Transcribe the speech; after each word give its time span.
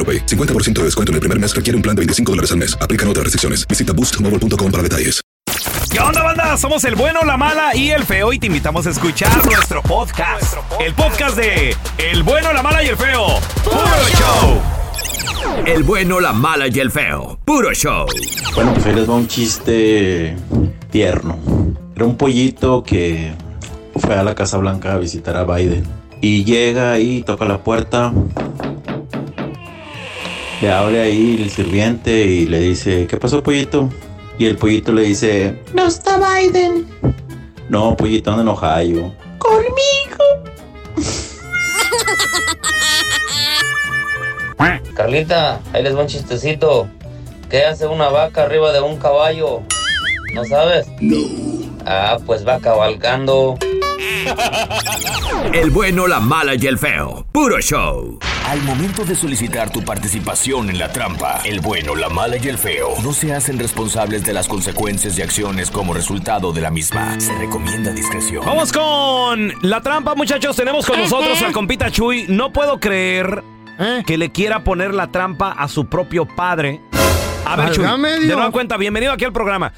AroPay. 0.00 0.24
50% 0.24 0.72
de 0.80 0.84
descuento 0.84 1.12
en 1.12 1.16
el 1.16 1.20
primer 1.20 1.38
mes 1.38 1.54
requiere 1.54 1.76
un 1.76 1.82
plan 1.82 1.94
de 1.94 2.00
25 2.00 2.32
dólares 2.32 2.50
al 2.52 2.58
mes. 2.58 2.78
Aplican 2.80 3.06
otras 3.08 3.24
restricciones. 3.24 3.68
Visita 3.68 3.92
boostmobile.com 3.92 4.70
para 4.72 4.82
detalles. 4.82 5.20
¿Qué 5.90 5.98
onda, 5.98 6.22
banda? 6.22 6.56
Somos 6.56 6.84
el 6.84 6.94
bueno, 6.94 7.24
la 7.24 7.36
mala 7.36 7.74
y 7.74 7.90
el 7.90 8.04
feo 8.04 8.32
y 8.32 8.38
te 8.38 8.46
invitamos 8.46 8.86
a 8.86 8.90
escuchar 8.90 9.44
nuestro 9.44 9.82
podcast. 9.82 10.54
El 10.78 10.94
podcast 10.94 11.36
de 11.36 11.74
El 11.98 12.22
bueno, 12.22 12.52
la 12.52 12.62
mala 12.62 12.84
y 12.84 12.86
el 12.86 12.96
feo. 12.96 13.26
¡Puro 13.64 13.80
show! 14.16 14.62
El 15.66 15.82
bueno, 15.82 16.20
la 16.20 16.32
mala 16.32 16.68
y 16.68 16.78
el 16.78 16.92
feo. 16.92 17.40
Puro 17.44 17.72
show. 17.72 18.06
Bueno, 18.54 18.72
pues 18.72 18.86
ahí 18.86 18.94
les 18.94 19.10
va 19.10 19.14
un 19.14 19.26
chiste 19.26 20.36
tierno. 20.90 21.38
Era 21.96 22.04
un 22.04 22.16
pollito 22.16 22.84
que 22.84 23.32
fue 23.96 24.14
a 24.14 24.22
la 24.22 24.36
Casa 24.36 24.58
Blanca 24.58 24.94
a 24.94 24.98
visitar 24.98 25.36
a 25.36 25.44
Biden. 25.44 25.84
Y 26.20 26.44
llega 26.44 26.92
ahí, 26.92 27.22
toca 27.22 27.46
la 27.46 27.64
puerta. 27.64 28.12
Le 30.60 30.70
abre 30.70 31.00
ahí 31.00 31.40
el 31.42 31.50
sirviente 31.50 32.10
y 32.12 32.46
le 32.46 32.60
dice, 32.60 33.06
¿qué 33.06 33.16
pasó, 33.16 33.42
pollito? 33.42 33.88
Y 34.38 34.46
el 34.46 34.56
pollito 34.56 34.92
le 34.92 35.02
dice, 35.02 35.58
No 35.72 35.86
está 35.86 36.18
Biden. 36.18 36.86
no, 37.68 37.96
pollito, 37.96 38.30
anda 38.30 38.42
en 38.42 38.48
Ohio. 38.48 39.14
Conmigo. 39.38 39.70
Carlita, 44.94 45.60
ahí 45.72 45.82
les 45.82 45.96
va 45.96 46.02
un 46.02 46.06
chistecito. 46.08 46.86
¿Qué 47.48 47.64
hace 47.64 47.86
una 47.86 48.10
vaca 48.10 48.42
arriba 48.42 48.70
de 48.72 48.82
un 48.82 48.98
caballo? 48.98 49.62
¿No 50.34 50.44
sabes? 50.44 50.86
No. 51.00 51.16
Ah, 51.86 52.18
pues 52.26 52.46
va 52.46 52.60
cabalgando. 52.60 53.56
El 55.52 55.70
bueno, 55.70 56.06
la 56.06 56.20
mala 56.20 56.54
y 56.54 56.66
el 56.66 56.78
feo. 56.78 57.26
Puro 57.32 57.60
show. 57.60 58.18
Al 58.46 58.62
momento 58.62 59.04
de 59.04 59.14
solicitar 59.14 59.70
tu 59.70 59.82
participación 59.82 60.70
en 60.70 60.78
la 60.78 60.90
trampa, 60.90 61.40
el 61.44 61.60
bueno, 61.60 61.94
la 61.94 62.08
mala 62.08 62.36
y 62.36 62.48
el 62.48 62.58
feo 62.58 62.94
no 63.02 63.12
se 63.12 63.34
hacen 63.34 63.58
responsables 63.58 64.24
de 64.24 64.32
las 64.32 64.48
consecuencias 64.48 65.18
y 65.18 65.22
acciones 65.22 65.70
como 65.70 65.94
resultado 65.94 66.52
de 66.52 66.60
la 66.60 66.70
misma. 66.70 67.20
Se 67.20 67.36
recomienda 67.36 67.92
discreción. 67.92 68.44
Vamos 68.44 68.72
con 68.72 69.52
la 69.62 69.80
trampa, 69.80 70.14
muchachos. 70.14 70.56
Tenemos 70.56 70.86
con 70.86 70.98
nosotros 70.98 71.40
al 71.42 71.52
compita 71.52 71.90
Chuy. 71.90 72.26
No 72.28 72.52
puedo 72.52 72.80
creer 72.80 73.42
que 74.06 74.18
le 74.18 74.30
quiera 74.30 74.64
poner 74.64 74.94
la 74.94 75.08
trampa 75.08 75.52
a 75.52 75.68
su 75.68 75.86
propio 75.86 76.26
padre. 76.26 76.80
A 77.44 77.56
ver, 77.56 77.72
Chuy, 77.72 77.84
de 77.84 78.26
nueva 78.26 78.50
cuenta, 78.50 78.76
bienvenido 78.76 79.12
aquí 79.12 79.24
al 79.24 79.32
programa. 79.32 79.72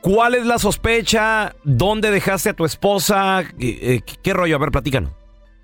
¿Cuál 0.00 0.34
es 0.34 0.46
la 0.46 0.58
sospecha? 0.58 1.54
¿Dónde 1.64 2.10
dejaste 2.10 2.50
a 2.50 2.54
tu 2.54 2.64
esposa? 2.64 3.42
Eh, 3.58 4.00
¿Qué 4.22 4.32
rollo? 4.32 4.56
A 4.56 4.58
ver, 4.58 4.70
platícanos. 4.70 5.10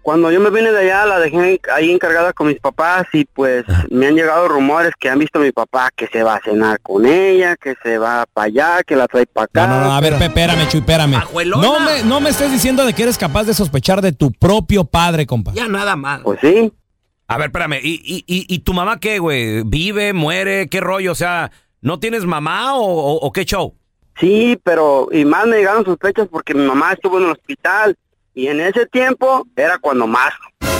Cuando 0.02 0.30
yo 0.30 0.38
me 0.38 0.50
vine 0.50 0.70
de 0.70 0.80
allá, 0.80 1.06
la 1.06 1.18
dejé 1.18 1.58
ahí 1.74 1.90
encargada 1.90 2.34
con 2.34 2.48
mis 2.48 2.60
papás 2.60 3.06
y 3.14 3.24
pues 3.24 3.64
me 3.90 4.06
han 4.08 4.14
llegado 4.14 4.48
rumores 4.48 4.92
que 5.00 5.08
han 5.08 5.18
visto 5.18 5.38
a 5.38 5.42
mi 5.42 5.50
papá 5.50 5.88
que 5.96 6.08
se 6.08 6.22
va 6.22 6.34
a 6.34 6.40
cenar 6.44 6.78
con 6.80 7.06
ella, 7.06 7.56
que 7.56 7.74
se 7.82 7.96
va 7.96 8.26
para 8.34 8.44
allá, 8.48 8.82
que 8.86 8.96
la 8.96 9.06
trae 9.08 9.24
para 9.24 9.46
acá. 9.46 9.66
No, 9.66 9.78
no, 9.80 9.84
no, 9.86 9.92
a 9.94 10.00
ver, 10.02 10.12
espérame, 10.20 10.68
Chuy, 10.68 10.80
espérame. 10.80 11.22
No 11.58 11.80
me, 11.80 12.02
no 12.02 12.20
me 12.20 12.28
estés 12.28 12.52
diciendo 12.52 12.84
de 12.84 12.92
que 12.92 13.04
eres 13.04 13.16
capaz 13.16 13.44
de 13.44 13.54
sospechar 13.54 14.02
de 14.02 14.12
tu 14.12 14.30
propio 14.30 14.84
padre, 14.84 15.24
compa. 15.24 15.52
Ya 15.54 15.68
nada 15.68 15.96
más. 15.96 16.20
Pues 16.20 16.38
sí. 16.42 16.70
A 17.26 17.38
ver, 17.38 17.46
espérame. 17.46 17.78
¿Y, 17.82 17.94
y, 18.04 18.24
y, 18.26 18.44
y 18.54 18.58
tu 18.58 18.74
mamá 18.74 19.00
qué, 19.00 19.18
güey? 19.20 19.62
¿Vive, 19.64 20.12
muere? 20.12 20.68
¿Qué 20.68 20.80
rollo? 20.80 21.12
O 21.12 21.14
sea, 21.14 21.50
¿no 21.80 21.98
tienes 21.98 22.26
mamá 22.26 22.74
o, 22.76 22.82
o- 22.84 23.20
o 23.26 23.32
qué 23.32 23.46
show? 23.46 23.74
Sí, 24.18 24.58
pero 24.62 25.08
y 25.10 25.24
más 25.24 25.46
me 25.46 25.56
llegaron 25.56 25.84
sospechas 25.84 26.28
porque 26.30 26.54
mi 26.54 26.64
mamá 26.64 26.92
estuvo 26.92 27.18
en 27.18 27.24
el 27.24 27.30
hospital 27.32 27.96
y 28.34 28.46
en 28.48 28.60
ese 28.60 28.86
tiempo 28.86 29.46
era 29.56 29.78
cuando 29.78 30.06
más 30.06 30.32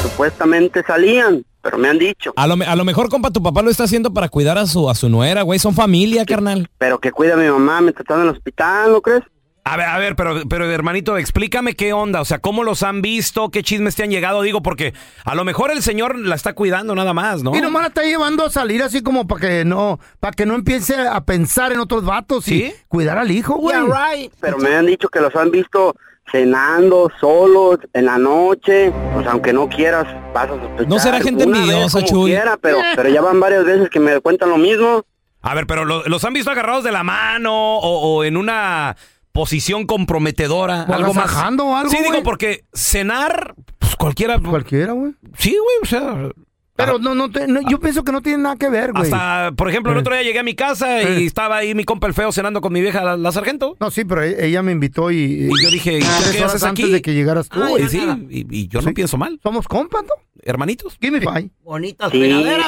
supuestamente 0.02 0.82
salían, 0.86 1.44
pero 1.62 1.78
me 1.78 1.88
han 1.88 1.98
dicho, 1.98 2.32
A 2.36 2.46
lo, 2.46 2.56
a 2.66 2.76
lo 2.76 2.84
mejor, 2.84 3.08
compa, 3.08 3.30
tu 3.30 3.42
papá 3.42 3.62
lo 3.62 3.70
está 3.70 3.84
haciendo 3.84 4.12
para 4.12 4.28
cuidar 4.28 4.58
a 4.58 4.66
su, 4.66 4.88
a 4.90 4.94
su 4.94 5.08
nuera, 5.08 5.42
güey. 5.42 5.58
Son 5.58 5.74
familia, 5.74 6.24
carnal. 6.26 6.68
pero 6.78 6.98
que 6.98 7.10
cuida 7.10 7.34
a 7.34 7.36
mi 7.38 7.48
mamá 7.48 7.80
mientras 7.80 8.02
está 8.02 8.14
en 8.16 8.22
el 8.22 8.28
hospital, 8.28 8.92
¿no 8.92 9.00
crees? 9.00 9.22
A 9.66 9.78
ver, 9.78 9.86
a 9.86 9.96
ver, 9.98 10.14
pero, 10.14 10.42
pero 10.46 10.70
hermanito, 10.70 11.16
explícame 11.16 11.74
qué 11.74 11.94
onda, 11.94 12.20
o 12.20 12.24
sea, 12.26 12.38
cómo 12.38 12.64
los 12.64 12.82
han 12.82 13.00
visto, 13.00 13.50
qué 13.50 13.62
chismes 13.62 13.96
te 13.96 14.02
han 14.02 14.10
llegado, 14.10 14.42
digo, 14.42 14.62
porque 14.62 14.92
a 15.24 15.34
lo 15.34 15.42
mejor 15.44 15.70
el 15.70 15.82
señor 15.82 16.18
la 16.18 16.34
está 16.34 16.52
cuidando 16.52 16.94
nada 16.94 17.14
más, 17.14 17.42
¿no? 17.42 17.56
Y 17.56 17.62
nomás 17.62 17.80
la 17.82 17.88
está 17.88 18.02
llevando 18.02 18.44
a 18.44 18.50
salir 18.50 18.82
así 18.82 19.02
como 19.02 19.26
para 19.26 19.40
que 19.40 19.64
no, 19.64 19.98
para 20.20 20.32
que 20.34 20.44
no 20.44 20.54
empiece 20.54 20.94
a 20.98 21.18
pensar 21.24 21.72
en 21.72 21.80
otros 21.80 22.04
vatos 22.04 22.46
y 22.48 22.60
¿Sí? 22.66 22.74
cuidar 22.88 23.16
al 23.16 23.30
hijo, 23.30 23.54
güey. 23.54 24.30
Pero 24.38 24.58
me 24.58 24.74
han 24.74 24.84
dicho 24.84 25.08
que 25.08 25.20
los 25.20 25.34
han 25.34 25.50
visto 25.50 25.96
cenando 26.30 27.10
solos 27.20 27.78
en 27.94 28.04
la 28.06 28.18
noche, 28.18 28.92
pues 29.14 29.26
aunque 29.26 29.52
no 29.54 29.68
quieras, 29.68 30.04
vas 30.34 30.44
a 30.50 30.60
sospechar. 30.60 30.88
¿No 30.88 30.98
será 30.98 31.20
gente 31.20 31.44
envidiosa, 31.44 32.02
Chuy? 32.04 32.32
quiera, 32.32 32.58
pero, 32.60 32.78
pero 32.96 33.08
ya 33.08 33.22
van 33.22 33.40
varias 33.40 33.64
veces 33.64 33.88
que 33.88 33.98
me 34.00 34.20
cuentan 34.20 34.50
lo 34.50 34.58
mismo. 34.58 35.04
A 35.42 35.54
ver, 35.54 35.66
pero 35.66 35.84
lo- 35.84 36.02
los 36.04 36.24
han 36.24 36.32
visto 36.32 36.50
agarrados 36.50 36.84
de 36.84 36.92
la 36.92 37.02
mano 37.02 37.52
o, 37.78 38.16
o 38.18 38.24
en 38.24 38.36
una 38.36 38.96
posición 39.34 39.84
comprometedora, 39.84 40.86
O 40.88 40.92
algo 40.94 41.12
más. 41.12 41.24
agasajando 41.24 41.66
o 41.66 41.76
algo, 41.76 41.90
Sí, 41.90 41.98
digo, 42.02 42.22
porque 42.22 42.64
cenar, 42.72 43.54
pues 43.80 43.96
cualquiera. 43.96 44.38
Cualquiera, 44.38 44.92
güey. 44.92 45.12
Sí, 45.36 45.50
güey, 45.50 45.76
o 45.82 45.86
sea. 45.86 46.28
Pero 46.76 46.98
no, 46.98 47.14
no, 47.14 47.30
te- 47.30 47.46
no, 47.46 47.60
yo 47.68 47.78
pienso 47.78 48.02
que 48.02 48.10
no 48.10 48.20
tiene 48.20 48.42
nada 48.42 48.56
que 48.56 48.68
ver, 48.68 48.92
güey. 48.92 49.04
Hasta, 49.04 49.52
por 49.56 49.68
ejemplo, 49.68 49.92
el 49.92 49.98
Eh. 49.98 50.00
otro 50.00 50.12
día 50.14 50.22
llegué 50.24 50.38
a 50.40 50.42
mi 50.44 50.54
casa 50.56 51.02
y 51.02 51.06
Eh. 51.22 51.24
estaba 51.26 51.56
ahí 51.58 51.74
mi 51.74 51.84
compa 51.84 52.06
el 52.08 52.14
feo 52.14 52.30
cenando 52.32 52.60
con 52.60 52.72
mi 52.72 52.80
vieja, 52.80 53.02
la, 53.04 53.16
la 53.16 53.30
sargento. 53.32 53.76
No, 53.80 53.90
sí, 53.92 54.04
pero 54.04 54.22
e- 54.22 54.44
ella 54.46 54.60
me 54.62 54.72
invitó 54.72 55.10
y... 55.12 55.16
Y 55.52 55.62
yo 55.62 55.70
dije, 55.70 55.98
¿y 55.98 56.00
tú 56.00 56.06
tres 56.20 56.30
qué 56.32 56.38
horas 56.38 56.50
haces 56.54 56.62
antes 56.64 56.84
aquí? 56.84 56.92
de 56.92 57.02
que 57.02 57.14
llegaras 57.14 57.48
tú. 57.48 57.62
Ay, 57.62 57.70
güey. 57.70 57.88
sí, 57.88 58.02
y, 58.30 58.46
y 58.58 58.68
yo 58.68 58.80
no 58.82 58.92
pienso 58.92 59.16
mal. 59.16 59.38
Somos 59.42 59.68
compas, 59.68 60.02
¿no? 60.02 60.14
Hermanitos. 60.42 60.96
Give 61.00 61.12
me 61.18 61.20
five. 61.24 61.48
Bonitas 61.62 62.10
Sí, 62.10 62.20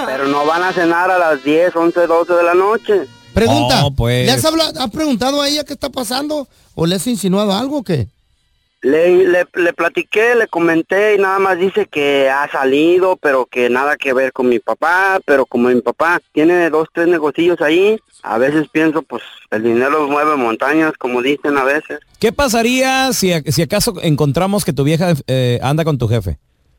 pero 0.07 0.27
no 0.29 0.47
van 0.47 0.63
a 0.63 0.73
cenar 0.73 1.11
a 1.11 1.19
las 1.19 1.43
10, 1.43 1.75
11, 1.75 2.07
12 2.07 2.33
de 2.35 2.43
la 2.45 2.55
noche. 2.55 3.07
Pregunta, 3.37 3.83
No, 3.83 3.91
pues. 3.95 4.25
¿le 4.25 4.33
has, 4.33 4.45
habla- 4.47 4.73
has 4.79 4.91
preguntado 4.91 5.43
a 5.43 5.49
ella 5.49 5.63
qué 5.63 5.75
está 5.75 5.91
pasando? 5.91 6.49
¿O 6.75 6.87
le 6.87 6.95
has 6.95 7.07
insinuado 7.07 7.53
algo 7.53 7.79
o 7.81 7.83
qué? 7.85 8.09
Le, 8.81 9.27
le, 9.27 9.47
le 9.55 9.73
platiqué, 9.75 10.35
le 10.35 10.47
comenté 10.49 11.17
y 11.17 11.19
nada 11.19 11.39
más 11.39 11.59
dice 11.59 11.85
que 11.87 12.31
ha 12.31 12.51
salido, 12.51 13.17
pero 13.17 13.45
que 13.45 13.69
nada 13.69 13.97
que 13.97 14.15
ver 14.15 14.33
con 14.33 14.49
mi 14.49 14.59
papá, 14.59 15.19
pero 15.27 15.45
como 15.45 15.69
mi 15.69 15.81
papá 15.83 16.19
tiene 16.33 16.71
dos, 16.71 16.89
tres 16.95 17.09
negocios 17.09 17.61
ahí, 17.61 17.99
a 18.23 18.39
veces 18.39 18.69
pienso, 18.73 19.03
pues 19.03 19.23
el 19.51 19.65
dinero 19.65 20.09
mueve 20.09 20.37
montañas, 20.37 20.93
como 20.99 21.21
dicen 21.21 21.59
a 21.59 21.65
veces. 21.65 21.99
¿Qué 22.19 22.33
pasaría 22.33 23.13
si, 23.13 23.33
si 23.53 23.61
acaso 23.63 23.95
encontramos 24.03 24.65
que 24.65 24.73
tu 24.73 24.83
vieja 24.83 25.13
eh, 25.27 25.59
anda 25.63 25.85
con 25.85 25.99
tu 25.99 26.09
jefe? 26.09 26.39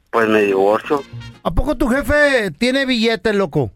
Pues 0.09 0.27
me 0.27 0.41
divorcio, 0.41 1.03
¿A 1.43 1.51
poco 1.51 1.75
tu 1.77 1.87
jefe 1.87 2.49
tiene 2.57 2.85
billetes, 2.87 3.35
loco? 3.35 3.69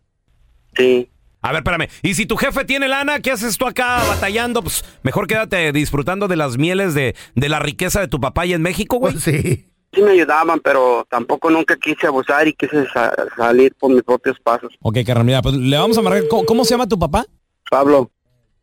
sí. 0.76 1.08
A 1.44 1.52
ver, 1.52 1.60
espérame. 1.64 1.90
Y 2.04 2.14
si 2.14 2.26
tu 2.26 2.38
jefe 2.38 2.66
tiene 2.66 2.88
lana, 2.88 3.20
¿qué 3.20 3.32
haces 3.32 3.58
tú 3.58 3.66
acá 3.66 4.04
batallando? 4.08 4.62
Pues 4.62 4.84
mejor 5.04 5.26
quédate 5.28 5.72
disfrutando 5.72 6.28
de 6.28 6.36
las 6.36 6.58
mieles 6.58 6.94
de, 6.94 7.16
de 7.36 7.50
la 7.50 7.60
riqueza 7.60 8.00
de 8.00 8.08
tu 8.08 8.20
papá 8.20 8.46
y 8.46 8.54
en 8.54 8.62
México, 8.62 8.98
güey. 8.98 9.14
Pues 9.14 9.24
sí. 9.24 9.68
Sí 9.94 10.02
me 10.02 10.12
ayudaban, 10.12 10.60
pero 10.62 11.06
tampoco 11.10 11.50
nunca 11.50 11.76
quise 11.76 12.08
abusar 12.08 12.48
y 12.48 12.54
quise 12.54 12.88
sa- 12.94 13.14
salir 13.36 13.74
por 13.78 13.92
mis 13.92 14.04
propios 14.04 14.38
pasos. 14.42 14.72
Ok, 14.82 14.98
carnal, 15.06 15.26
mira, 15.26 15.42
pues 15.42 15.56
le 15.56 15.78
vamos 15.78 15.98
a 15.98 16.02
marcar. 16.02 16.28
¿Cómo, 16.30 16.46
cómo 16.46 16.64
se 16.64 16.76
llama 16.76 16.88
tu 16.88 16.98
papá? 16.98 17.26
Pablo, 17.70 18.10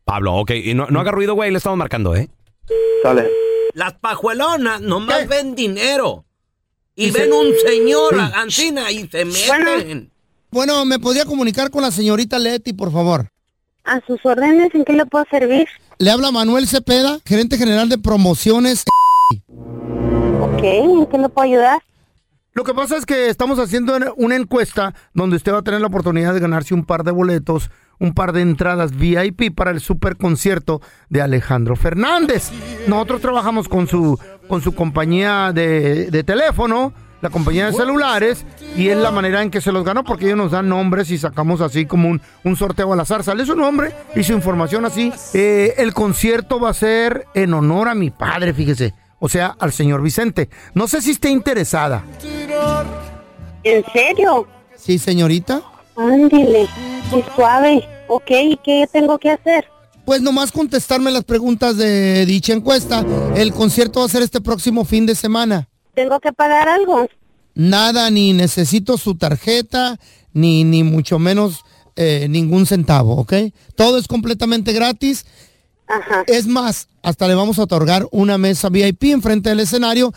Pablo, 0.05 0.33
ok. 0.37 0.51
Y 0.51 0.73
no, 0.73 0.87
no 0.87 0.99
haga 0.99 1.11
ruido, 1.11 1.35
güey. 1.35 1.51
Le 1.51 1.57
estamos 1.57 1.77
marcando, 1.77 2.15
¿eh? 2.15 2.29
sale. 3.03 3.29
Las 3.73 3.93
pajuelonas 3.93 4.81
nomás 4.81 5.27
ven 5.27 5.53
dinero. 5.53 6.25
Y 6.95 7.11
ven 7.11 7.31
un 7.31 7.53
señor 7.65 8.19
Ancina 8.19 8.89
y 8.91 9.07
se 9.07 9.23
meten. 9.25 9.47
Bueno, 9.47 10.07
¿me 10.51 10.99
podría 10.99 11.25
comunicar 11.25 11.69
con 11.69 11.81
la 11.81 11.91
señorita 11.91 12.39
Leti, 12.39 12.73
por 12.73 12.91
favor? 12.91 13.27
A 13.83 14.01
sus 14.05 14.23
órdenes, 14.25 14.73
¿en 14.73 14.85
qué 14.85 14.93
le 14.93 15.05
puedo 15.05 15.25
servir? 15.29 15.67
Le 15.97 16.11
habla 16.11 16.31
Manuel 16.31 16.67
Cepeda, 16.67 17.19
gerente 17.25 17.57
general 17.57 17.89
de 17.89 17.97
promociones. 17.97 18.85
Ok, 20.41 20.63
¿en 20.63 21.05
qué 21.07 21.17
le 21.17 21.29
puedo 21.29 21.47
ayudar? 21.47 21.79
Lo 22.53 22.63
que 22.63 22.73
pasa 22.73 22.97
es 22.97 23.05
que 23.05 23.29
estamos 23.29 23.59
haciendo 23.59 23.97
una 24.17 24.35
encuesta 24.35 24.93
donde 25.13 25.37
usted 25.37 25.53
va 25.53 25.59
a 25.59 25.63
tener 25.63 25.81
la 25.81 25.87
oportunidad 25.87 26.33
de 26.33 26.39
ganarse 26.39 26.73
un 26.73 26.83
par 26.83 27.03
de 27.03 27.11
boletos, 27.11 27.69
un 27.99 28.13
par 28.13 28.33
de 28.33 28.41
entradas 28.41 28.97
VIP 28.97 29.55
para 29.55 29.71
el 29.71 29.79
super 29.79 30.17
concierto 30.17 30.81
de 31.09 31.21
Alejandro 31.21 31.75
Fernández. 31.75 32.51
Nosotros 32.87 33.21
trabajamos 33.21 33.69
con 33.69 33.87
su, 33.87 34.19
con 34.47 34.61
su 34.61 34.73
compañía 34.73 35.51
de, 35.53 36.09
de 36.11 36.23
teléfono, 36.23 36.91
la 37.21 37.29
compañía 37.29 37.67
de 37.67 37.73
celulares, 37.73 38.45
y 38.75 38.89
es 38.89 38.97
la 38.97 39.11
manera 39.11 39.41
en 39.41 39.51
que 39.51 39.61
se 39.61 39.71
los 39.71 39.83
ganó 39.83 40.03
porque 40.03 40.25
ellos 40.25 40.37
nos 40.37 40.51
dan 40.51 40.69
nombres 40.69 41.11
y 41.11 41.17
sacamos 41.17 41.61
así 41.61 41.85
como 41.85 42.09
un, 42.09 42.21
un 42.43 42.55
sorteo 42.55 42.93
al 42.93 42.99
azar. 42.99 43.23
Sale 43.23 43.45
su 43.45 43.55
nombre 43.55 43.93
y 44.15 44.23
su 44.23 44.33
información 44.33 44.85
así. 44.85 45.11
Eh, 45.33 45.75
el 45.77 45.93
concierto 45.93 46.59
va 46.59 46.69
a 46.69 46.73
ser 46.73 47.25
en 47.33 47.53
honor 47.53 47.89
a 47.89 47.95
mi 47.95 48.09
padre, 48.09 48.53
fíjese. 48.53 48.93
O 49.19 49.27
sea, 49.27 49.55
al 49.59 49.73
señor 49.73 50.01
Vicente. 50.01 50.49
No 50.73 50.87
sé 50.87 51.01
si 51.01 51.11
esté 51.11 51.29
interesada. 51.29 52.03
¿En 53.63 53.83
serio? 53.91 54.47
Sí, 54.77 54.97
señorita. 54.97 55.61
Ándile, 55.97 56.67
qué 57.11 57.25
suave. 57.35 57.87
Ok, 58.07 58.31
¿y 58.31 58.59
qué 58.63 58.87
tengo 58.91 59.19
que 59.19 59.31
hacer? 59.31 59.65
Pues 60.05 60.21
nomás 60.21 60.51
contestarme 60.51 61.11
las 61.11 61.25
preguntas 61.25 61.77
de 61.77 62.25
dicha 62.25 62.53
encuesta. 62.53 63.05
El 63.35 63.53
concierto 63.53 63.99
va 63.99 64.05
a 64.05 64.09
ser 64.09 64.23
este 64.23 64.41
próximo 64.41 64.85
fin 64.85 65.05
de 65.05 65.13
semana. 65.13 65.67
¿Tengo 65.99 66.21
que 66.21 66.31
pagar 66.31 66.69
algo? 66.69 67.09
Nada, 67.55 68.09
ni 68.09 68.31
necesito 68.31 68.97
su 68.97 69.17
tarjeta, 69.17 69.99
ni, 70.31 70.63
ni 70.63 70.81
mucho 70.81 71.19
menos 71.19 71.65
eh, 71.97 72.27
ningún 72.29 72.65
centavo, 72.65 73.17
¿ok? 73.17 73.33
Todo 73.75 73.97
es 73.97 74.07
completamente 74.07 74.71
gratis. 74.71 75.25
Es 76.25 76.47
más, 76.47 76.87
hasta 77.03 77.27
le 77.27 77.35
vamos 77.35 77.59
a 77.59 77.63
otorgar 77.63 78.07
una 78.11 78.37
mesa 78.37 78.69
VIP 78.69 79.11
enfrente 79.11 79.49
del 79.49 79.59
escenario. 79.59 80.13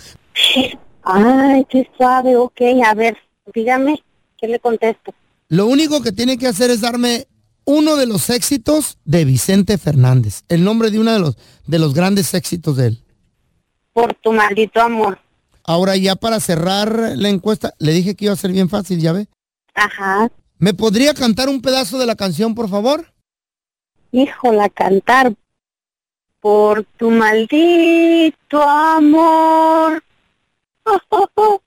Ay, 1.02 1.66
qué 1.68 1.90
suave, 1.96 2.36
ok. 2.36 2.60
A 2.86 2.94
ver, 2.94 3.16
dígame, 3.52 4.00
¿qué 4.38 4.46
le 4.46 4.60
contesto? 4.60 5.12
Lo 5.48 5.66
único 5.66 6.00
que 6.00 6.12
tiene 6.12 6.38
que 6.38 6.46
hacer 6.46 6.70
es 6.70 6.80
darme 6.80 7.26
uno 7.64 7.96
de 7.96 8.06
los 8.06 8.30
éxitos 8.30 8.98
de 9.04 9.24
Vicente 9.24 9.78
Fernández, 9.78 10.44
el 10.48 10.62
nombre 10.62 10.92
de 10.92 11.00
uno 11.00 11.12
de 11.12 11.18
los, 11.18 11.36
de 11.66 11.80
los 11.80 11.92
grandes 11.92 12.34
éxitos 12.34 12.76
de 12.76 12.86
él. 12.86 13.02
Por 13.92 14.14
tu 14.14 14.32
maldito 14.32 14.80
amor. 14.80 15.18
Ahora 15.64 15.96
ya 15.96 16.16
para 16.16 16.40
cerrar 16.40 17.12
la 17.16 17.28
encuesta, 17.28 17.74
le 17.78 17.92
dije 17.92 18.14
que 18.14 18.24
iba 18.26 18.34
a 18.34 18.36
ser 18.36 18.52
bien 18.52 18.68
fácil, 18.68 19.00
¿ya 19.00 19.12
ve? 19.12 19.28
Ajá. 19.74 20.30
¿Me 20.58 20.74
podría 20.74 21.14
cantar 21.14 21.48
un 21.48 21.60
pedazo 21.62 21.98
de 21.98 22.06
la 22.06 22.16
canción, 22.16 22.54
por 22.54 22.68
favor? 22.68 23.12
Híjola, 24.12 24.68
cantar. 24.68 25.34
Por 26.40 26.84
tu 26.96 27.10
maldito 27.10 28.62
amor. 28.62 30.02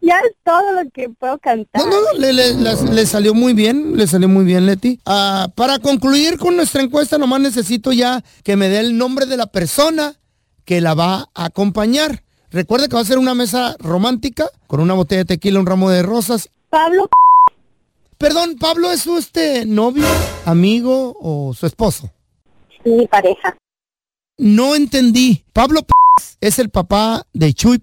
ya 0.00 0.18
es 0.18 0.32
todo 0.44 0.72
lo 0.82 0.90
que 0.90 1.08
puedo 1.08 1.38
cantar. 1.38 1.80
No, 1.82 1.88
no, 1.88 2.00
no, 2.00 2.18
le, 2.18 2.32
le- 2.32 3.06
salió 3.06 3.32
muy 3.34 3.52
bien, 3.52 3.96
le 3.96 4.06
salió 4.06 4.28
muy 4.28 4.44
bien, 4.44 4.66
Leti. 4.66 5.00
Ah, 5.06 5.48
para 5.54 5.78
concluir 5.78 6.38
con 6.38 6.56
nuestra 6.56 6.82
encuesta, 6.82 7.16
nomás 7.18 7.40
necesito 7.40 7.92
ya 7.92 8.22
que 8.42 8.56
me 8.56 8.68
dé 8.68 8.80
el 8.80 8.98
nombre 8.98 9.26
de 9.26 9.36
la 9.36 9.46
persona 9.46 10.14
que 10.64 10.80
la 10.80 10.94
va 10.94 11.30
a 11.34 11.44
acompañar. 11.46 12.22
Recuerde 12.50 12.88
que 12.88 12.94
va 12.94 13.02
a 13.02 13.04
ser 13.04 13.18
una 13.18 13.34
mesa 13.34 13.76
romántica 13.78 14.48
con 14.66 14.80
una 14.80 14.94
botella 14.94 15.20
de 15.20 15.36
tequila, 15.36 15.60
un 15.60 15.66
ramo 15.66 15.90
de 15.90 16.02
rosas. 16.02 16.50
Pablo. 16.70 17.08
Perdón, 18.18 18.56
Pablo 18.58 18.90
es 18.90 19.02
su 19.02 19.18
este 19.18 19.66
novio, 19.66 20.06
amigo 20.44 21.16
o 21.20 21.52
su 21.52 21.66
esposo. 21.66 22.10
Mi 22.84 23.06
pareja. 23.06 23.56
No 24.38 24.74
entendí. 24.74 25.44
Pablo 25.52 25.80
es 26.40 26.58
el 26.58 26.70
papá 26.70 27.26
de 27.32 27.52
Chuy. 27.52 27.82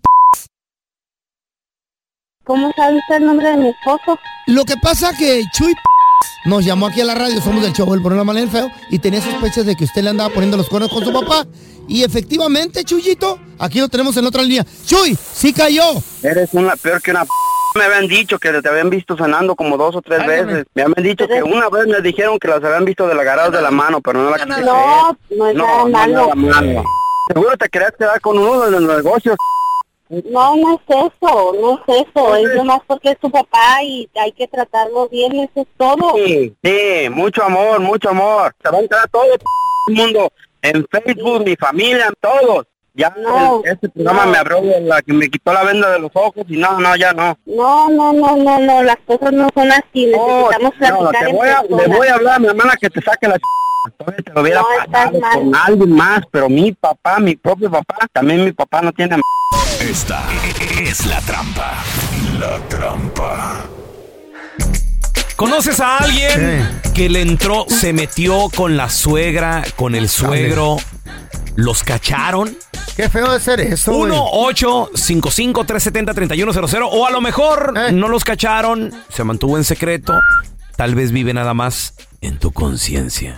¿Cómo 2.44 2.72
sabe 2.75 2.98
usted 2.98 3.16
el 3.16 3.25
nombre 3.25 3.50
de 3.50 3.57
mi 3.57 3.69
esposo? 3.69 4.18
Lo 4.48 4.66
que 4.66 4.75
pasa 4.81 5.16
que 5.18 5.44
Chuy 5.54 5.74
nos 6.46 6.66
llamó 6.66 6.88
aquí 6.88 7.02
a 7.02 7.06
la 7.06 7.16
radio, 7.16 7.40
somos 7.42 7.62
del 7.62 7.74
show 7.74 7.94
El 7.94 8.02
la 8.02 8.34
y 8.34 8.44
el 8.44 8.50
Feo, 8.50 8.72
y 8.90 9.00
tenía 9.00 9.22
sospechas 9.22 9.66
de 9.66 9.76
que 9.76 9.84
usted 9.86 10.02
le 10.04 10.10
andaba 10.10 10.30
poniendo 10.34 10.58
los 10.58 10.68
cuernos 10.68 10.92
con 10.92 11.04
su 11.04 11.12
papá. 11.14 11.46
Y 11.88 12.04
efectivamente, 12.04 12.84
Chuyito, 12.84 13.38
aquí 13.60 13.80
lo 13.80 13.90
tenemos 13.90 14.16
en 14.18 14.26
otra 14.26 14.42
línea. 14.44 14.66
Chuy, 14.86 15.18
sí 15.34 15.52
cayó. 15.54 15.84
Eres 16.24 16.50
una 16.54 16.76
peor 16.76 17.02
que 17.02 17.12
una 17.12 17.26
p 17.26 17.32
Me 17.76 17.84
habían 17.84 18.08
dicho 18.08 18.40
que 18.40 18.52
te 18.52 18.70
habían 18.70 18.90
visto 18.90 19.18
sonando 19.18 19.56
como 19.56 19.78
dos 19.78 19.96
o 19.96 20.02
tres 20.02 20.26
veces. 20.26 20.66
Me 20.74 20.84
habían 20.84 21.04
dicho 21.04 21.28
que 21.28 21.44
una 21.44 21.70
vez 21.70 21.88
me 21.88 22.02
dijeron 22.02 22.40
que 22.40 22.48
las 22.48 22.64
habían 22.64 22.86
visto 22.86 23.08
del 23.08 23.20
agarrado 23.20 23.52
de 23.52 23.62
la 23.62 23.72
mano, 23.72 24.02
pero 24.02 24.24
no 24.24 24.30
la 24.30 24.38
quise 24.38 24.48
No, 24.62 25.18
creer. 25.28 25.38
no 25.40 25.48
es 25.48 25.56
no, 25.56 25.88
nada 25.90 26.08
no, 26.08 26.30
malo. 26.30 26.36
nada 26.36 26.62
malo. 26.62 26.84
Seguro 27.28 27.58
te 27.58 27.70
querías 27.70 27.94
quedar 27.98 28.20
con 28.22 28.38
uno 28.38 28.62
de 28.62 28.72
los 28.72 28.82
negocios. 28.82 29.36
No, 29.38 29.46
no 29.46 29.50
es 30.12 30.80
eso, 30.88 31.54
no 31.60 31.74
es 31.88 32.06
eso, 32.08 32.36
es 32.36 32.56
nomás 32.56 32.80
porque 32.88 33.12
es 33.12 33.19
tu 33.19 33.31
papá 33.31 33.81
y 33.84 34.10
hay 34.16 34.31
que 34.34 34.48
tratarlo 34.48 35.08
bien, 35.10 35.31
eso 35.40 35.62
es 35.62 35.68
todo. 35.78 36.13
Sí, 36.16 36.54
sí, 36.63 37.10
mucho 37.10 37.44
amor, 37.44 37.80
mucho 37.80 38.10
amor. 38.10 38.54
Te 38.62 38.69
va 38.69 38.78
a 38.78 38.81
entrar 38.81 39.10
todo 39.10 39.24
el 39.25 39.96
mundo. 39.96 40.31
En 40.62 40.86
Facebook, 40.92 41.44
mi 41.46 41.56
familia, 41.56 42.12
todos. 42.19 42.68
Ya 42.94 43.10
No, 43.18 43.62
el- 43.63 43.72
este 43.72 43.88
programa 43.88 44.25
no. 44.25 44.31
me 44.34 44.38
abrió 44.38 44.62
la 44.81 45.02
que 45.02 45.13
me 45.13 45.30
quitó 45.30 45.54
la 45.54 45.63
venda 45.63 45.90
de 45.92 46.00
los 46.00 46.12
ojos 46.13 46.44
y 46.50 46.58
no, 46.58 46.78
no, 46.78 46.94
ya 46.98 47.13
no. 47.13 47.38
No, 47.46 47.90
no, 47.90 48.12
no, 48.12 48.36
no, 48.36 48.60
no, 48.60 48.84
las 48.84 48.98
cosas 49.08 49.31
no 49.31 49.48
son 49.56 49.72
así, 49.72 50.08
necesitamos 50.08 50.74
No, 50.78 50.78
platicar 50.78 51.25
te 51.25 51.31
voy 51.31 51.48
a, 51.48 51.62
le 51.63 51.88
voy 51.88 52.08
a 52.08 52.16
hablar 52.16 52.36
a 52.36 52.40
mi 52.40 52.48
hermana 52.48 52.74
que 52.80 52.90
te 52.90 53.02
saque 53.02 53.30
la 53.30 53.38
ch... 53.40 53.42
Entonces 53.88 54.24
te 54.24 54.31
lo 54.33 54.42
hubiera 54.42 54.62
No, 54.62 54.68
pagado 54.92 55.19
con 55.19 55.56
alguien 55.56 55.96
más, 55.96 56.22
pero 56.29 56.48
mi 56.50 56.72
papá, 56.72 57.20
mi 57.20 57.36
propio 57.36 57.72
papá, 57.72 58.08
también 58.12 58.46
mi 58.46 58.51
papá 58.51 58.82
no 58.82 58.91
tiene... 58.91 59.20
Esta 59.79 60.24
es 60.79 61.06
la 61.08 61.20
trampa. 61.22 61.74
La 62.39 62.60
trampa. 62.67 63.62
¿Conoces 65.36 65.79
a 65.79 65.98
alguien 65.98 66.70
que 66.94 67.10
le 67.10 67.22
entró, 67.22 67.65
se 67.67 67.94
metió 67.94 68.50
con 68.56 68.77
la 68.77 68.89
suegra, 68.89 69.63
con 69.75 69.96
el 69.96 70.08
suegro? 70.10 70.77
¿Los 71.56 71.82
cacharon? 71.84 72.56
Qué 72.96 73.10
feo 73.10 73.32
de 73.32 73.39
ser 73.39 73.60
eso, 73.62 73.94
güey. 73.94 74.12
1-855-370-3100 74.12 76.88
o 76.91 77.08
a 77.08 77.12
lo 77.12 77.22
mejor 77.22 77.74
no 77.94 78.08
los 78.08 78.24
cacharon, 78.24 78.94
se 79.10 79.24
mantuvo 79.24 79.58
en 79.58 79.63
secreto, 79.63 80.13
tal 80.75 80.94
vez 80.94 81.12
vive 81.12 81.34
nada 81.34 81.56
más 81.56 81.96
en 82.22 82.38
tu 82.38 82.51
conciencia. 82.51 83.36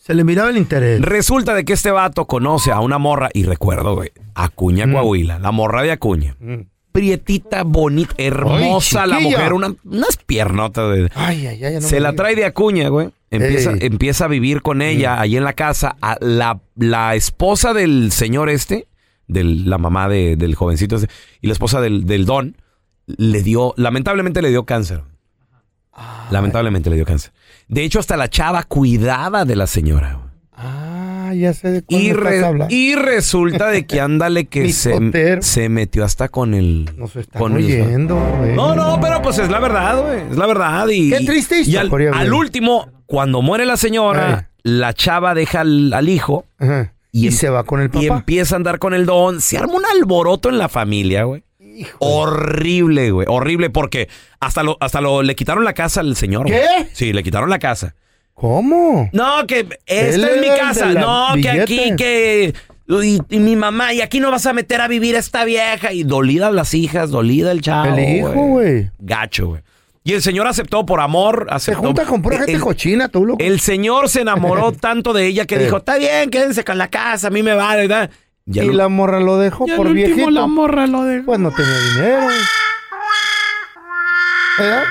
Se 0.04 0.12
le 0.12 0.22
miraba 0.22 0.50
el 0.50 0.58
interés. 0.58 1.00
Resulta 1.00 1.54
de 1.54 1.64
que 1.64 1.72
este 1.72 1.90
vato 1.90 2.26
conoce 2.26 2.70
a 2.72 2.80
una 2.80 2.98
morra, 2.98 3.30
y 3.32 3.44
recuerdo, 3.44 3.94
güey, 3.94 4.10
Acuña 4.34 4.86
Mm. 4.86 4.92
Coahuila, 4.92 5.38
la 5.38 5.50
morra 5.50 5.82
de 5.82 5.92
Acuña. 5.92 6.36
Prietita, 6.92 7.62
bonita, 7.64 8.12
hermosa 8.18 9.06
la 9.06 9.18
mujer, 9.18 9.54
una- 9.54 9.74
unas 9.82 10.18
piernotas. 10.18 10.94
de- 10.94 11.10
Ay, 11.14 11.46
ay, 11.46 11.64
ay, 11.64 11.74
no 11.76 11.80
Se 11.80 12.00
la 12.00 12.12
trae 12.12 12.36
de 12.36 12.44
Acuña, 12.44 12.88
güey. 12.88 13.12
Empieza, 13.30 13.70
Ey. 13.72 13.78
empieza 13.80 14.26
a 14.26 14.28
vivir 14.28 14.60
con 14.60 14.82
ella 14.82 15.18
ahí 15.18 15.38
en 15.38 15.44
la 15.44 15.54
casa. 15.54 15.96
A 16.02 16.18
la, 16.20 16.60
la 16.76 17.14
esposa 17.14 17.72
del 17.72 18.12
señor 18.12 18.50
este, 18.50 18.86
del, 19.26 19.70
la 19.70 19.78
mamá 19.78 20.10
de- 20.10 20.36
del 20.36 20.54
jovencito 20.54 20.96
este, 20.96 21.08
y 21.40 21.46
la 21.46 21.54
esposa 21.54 21.80
del, 21.80 22.04
del 22.04 22.26
don, 22.26 22.58
le 23.06 23.42
dio, 23.42 23.72
lamentablemente 23.78 24.42
le 24.42 24.50
dio 24.50 24.64
cáncer. 24.66 25.00
Lamentablemente 26.30 26.90
le 26.90 26.96
dio 26.96 27.06
cáncer. 27.06 27.32
De 27.68 27.82
hecho, 27.84 27.98
hasta 27.98 28.16
la 28.16 28.28
chava 28.28 28.62
cuidaba 28.64 29.44
de 29.44 29.56
la 29.56 29.66
señora. 29.66 30.20
Ah, 30.56 31.32
ya 31.34 31.52
sé 31.52 31.70
de 31.70 31.84
Y, 31.88 32.12
re- 32.12 32.36
estás 32.36 32.48
hablando. 32.50 32.74
y 32.74 32.94
resulta 32.94 33.68
de 33.70 33.86
que 33.86 34.00
ándale 34.00 34.44
que 34.46 34.72
se, 35.40 35.68
metió 35.68 36.04
hasta 36.04 36.28
con 36.28 36.54
el... 36.54 36.90
Está 37.14 37.38
con 37.38 37.54
oyendo, 37.54 38.14
no, 38.54 38.74
no, 38.76 39.00
pero 39.00 39.20
pues 39.22 39.38
es 39.38 39.50
la 39.50 39.58
verdad, 39.58 40.00
güey. 40.02 40.20
Es 40.30 40.36
la 40.36 40.46
verdad. 40.46 40.86
Y, 40.88 41.10
Qué 41.10 41.20
triste 41.24 41.62
y 41.62 41.76
al, 41.76 41.90
al 42.12 42.32
último, 42.32 42.88
cuando 43.06 43.42
muere 43.42 43.66
la 43.66 43.76
señora, 43.76 44.50
la 44.62 44.92
chava 44.92 45.34
deja 45.34 45.60
al, 45.62 45.92
al 45.92 46.08
hijo 46.08 46.46
Ajá. 46.58 46.92
y, 47.10 47.28
Y 47.28 47.32
se 47.32 47.48
va 47.48 47.64
con 47.64 47.80
el 47.80 47.86
y 47.92 48.06
papá. 48.06 48.18
empieza 48.20 48.54
a 48.54 48.58
andar 48.58 48.78
con 48.78 48.94
el 48.94 49.04
don. 49.06 49.40
Se 49.40 49.58
arma 49.58 49.74
un 49.74 49.84
alboroto 49.86 50.48
en 50.48 50.58
la 50.58 50.68
familia, 50.68 51.24
güey. 51.24 51.42
Horrible, 51.98 53.10
güey. 53.10 53.26
Horrible 53.28 53.70
porque 53.70 54.08
hasta 54.40 54.62
lo, 54.62 54.76
hasta 54.80 55.00
lo 55.00 55.22
le 55.22 55.34
quitaron 55.34 55.64
la 55.64 55.72
casa 55.74 56.00
al 56.00 56.16
señor. 56.16 56.46
güey. 56.48 56.58
¿Qué? 56.60 56.88
Sí, 56.92 57.12
le 57.12 57.22
quitaron 57.22 57.50
la 57.50 57.58
casa. 57.58 57.94
¿Cómo? 58.34 59.08
No, 59.12 59.46
que 59.46 59.66
esta 59.86 60.30
es 60.30 60.40
mi 60.40 60.48
casa. 60.48 60.86
No, 60.92 61.28
que 61.40 61.48
aquí, 61.50 61.96
que. 61.96 62.54
Y, 62.86 63.18
y 63.30 63.38
mi 63.38 63.56
mamá, 63.56 63.94
y 63.94 64.02
aquí 64.02 64.20
no 64.20 64.30
vas 64.30 64.44
a 64.44 64.52
meter 64.52 64.80
a 64.82 64.88
vivir 64.88 65.16
a 65.16 65.18
esta 65.18 65.44
vieja. 65.44 65.92
Y 65.92 66.02
dolidas 66.02 66.52
las 66.52 66.74
hijas, 66.74 67.10
dolida 67.10 67.52
el 67.52 67.62
chavo. 67.62 67.94
El 67.96 68.16
hijo, 68.16 68.32
güey. 68.32 68.90
Gacho, 68.98 69.48
güey. 69.48 69.62
Y 70.06 70.12
el 70.12 70.20
señor 70.20 70.46
aceptó 70.46 70.84
por 70.84 71.00
amor. 71.00 71.46
Se 71.48 71.54
Aceptó, 71.54 71.80
junta 71.80 72.04
con 72.04 72.20
pura 72.20 72.36
gente 72.38 72.58
cochina, 72.60 73.08
tú, 73.08 73.24
loco. 73.24 73.42
el 73.42 73.58
señor 73.60 74.10
se 74.10 74.20
enamoró 74.20 74.72
tanto 74.80 75.14
de 75.14 75.26
ella 75.26 75.46
que 75.46 75.58
dijo: 75.58 75.78
Está 75.78 75.96
bien, 75.96 76.28
quédense 76.28 76.62
con 76.62 76.76
la 76.76 76.88
casa, 76.88 77.28
a 77.28 77.30
mí 77.30 77.42
me 77.42 77.54
vale. 77.54 77.86
¿verdad? 77.86 78.10
Y 78.46 78.60
la 78.72 78.88
morra 78.88 79.20
lo 79.20 79.38
dejó 79.38 79.64
y 79.66 79.70
al 79.70 79.76
por 79.76 79.86
último 79.86 80.06
viejito. 80.06 80.30
la 80.30 80.46
morra 80.46 80.86
lo 80.86 81.04
dejó. 81.04 81.26
Pues 81.26 81.40
no 81.40 81.50
tenía 81.50 81.78
dinero. 81.94 82.28
¿Eh? 84.60 84.82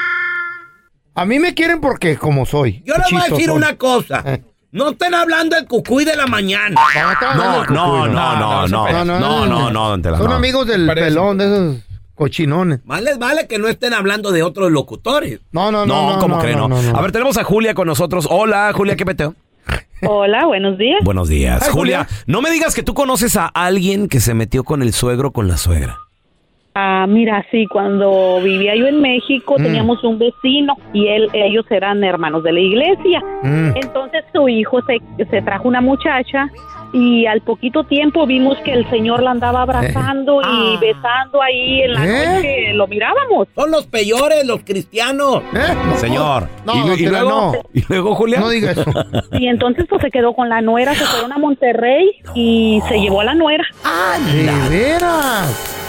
A 1.15 1.25
mí 1.25 1.37
me 1.37 1.53
quieren 1.53 1.79
porque 1.79 2.17
como 2.17 2.45
soy. 2.45 2.81
Yo 2.85 2.95
les 2.95 3.11
voy 3.11 3.21
a 3.21 3.29
decir 3.29 3.51
una 3.51 3.77
cosa. 3.77 4.23
Eh. 4.25 4.43
No 4.71 4.89
estén 4.89 5.13
hablando 5.13 5.55
del 5.55 5.67
cucuy 5.67 6.03
de 6.03 6.15
la 6.15 6.25
mañana. 6.25 6.81
No, 7.35 7.65
no, 7.67 7.67
no, 7.67 8.07
no, 8.07 8.07
no, 8.07 8.67
no, 8.67 9.05
no, 9.05 9.45
no, 9.45 9.97
no, 9.97 10.17
Son 10.17 10.29
no. 10.29 10.33
amigos 10.33 10.65
del 10.65 10.87
pelón, 10.87 11.37
de 11.37 11.45
esos 11.45 11.75
cochinones. 12.15 12.79
Más 12.85 13.03
les 13.03 13.19
vale 13.19 13.47
que 13.47 13.59
no 13.59 13.67
estén 13.67 13.93
hablando 13.93 14.31
de 14.31 14.41
otros 14.41 14.71
locutores. 14.71 15.41
No, 15.51 15.71
no, 15.71 15.85
no. 15.85 15.93
No, 15.93 16.13
no, 16.13 16.19
¿cómo 16.19 16.35
no, 16.37 16.41
creen? 16.41 16.57
No, 16.57 16.67
no, 16.67 16.81
no. 16.81 16.97
A 16.97 17.01
ver, 17.03 17.11
tenemos 17.11 17.37
a 17.37 17.43
Julia 17.43 17.75
con 17.75 17.85
nosotros. 17.87 18.27
Hola, 18.27 18.71
Julia, 18.73 18.95
¿qué 18.95 19.05
peteo? 19.05 19.35
Hola, 20.07 20.45
buenos 20.45 20.77
días. 20.77 20.99
Buenos 21.03 21.29
días. 21.29 21.61
Ay, 21.63 21.69
Julia, 21.71 22.05
Julia. 22.05 22.23
no 22.27 22.41
me 22.41 22.51
digas 22.51 22.75
que 22.75 22.83
tú 22.83 22.93
conoces 22.93 23.35
a 23.35 23.47
alguien 23.47 24.07
que 24.07 24.19
se 24.19 24.33
metió 24.33 24.63
con 24.63 24.81
el 24.81 24.93
suegro 24.93 25.31
con 25.31 25.47
la 25.47 25.57
suegra. 25.57 26.02
Ah, 26.75 27.05
mira, 27.07 27.45
sí, 27.51 27.67
cuando 27.67 28.39
vivía 28.43 28.75
yo 28.75 28.87
en 28.87 28.99
México 28.99 29.55
Mm. 29.59 29.63
teníamos 29.63 30.03
un 30.03 30.17
vecino 30.17 30.75
y 30.91 31.07
él, 31.07 31.29
ellos 31.33 31.65
eran 31.69 32.03
hermanos 32.03 32.43
de 32.43 32.51
la 32.51 32.59
iglesia. 32.59 33.21
Mm. 33.43 33.75
Entonces 33.75 34.23
su 34.33 34.49
hijo 34.49 34.79
se, 34.87 34.99
se 35.25 35.41
trajo 35.43 35.67
una 35.67 35.81
muchacha 35.81 36.49
y 36.91 37.25
al 37.27 37.41
poquito 37.41 37.83
tiempo 37.83 38.25
vimos 38.25 38.57
que 38.65 38.71
el 38.73 38.89
señor 38.89 39.21
la 39.23 39.31
andaba 39.31 39.61
abrazando 39.63 40.41
y 40.41 40.77
besando 40.77 41.41
ahí 41.41 41.81
en 41.83 41.93
la 41.93 42.05
¿Eh? 42.05 42.35
noche. 42.35 42.73
Lo 42.73 42.87
mirábamos. 42.87 43.47
Son 43.55 43.69
los 43.71 43.85
peores, 43.87 44.45
los 44.45 44.61
cristianos. 44.63 45.41
Señor. 45.97 46.47
No, 46.65 46.73
¿Y, 46.75 46.87
don 46.89 46.99
y 46.99 47.05
luego, 47.05 47.29
no. 47.29 47.51
¿Y 47.73 47.83
luego, 47.87 48.15
Julia? 48.15 48.39
No 48.39 48.49
diga 48.49 48.71
eso. 48.71 48.85
Y 49.33 49.47
entonces 49.47 49.85
pues 49.87 50.01
se 50.01 50.09
quedó 50.11 50.33
con 50.33 50.49
la 50.49 50.61
nuera, 50.61 50.93
se 50.95 51.05
fueron 51.05 51.31
a 51.33 51.37
Monterrey 51.37 52.11
y 52.35 52.81
se 52.87 52.99
llevó 52.99 53.21
a 53.21 53.25
la 53.25 53.35
nuera. 53.35 53.63
¿De 54.69 54.69
veras? 54.75 55.79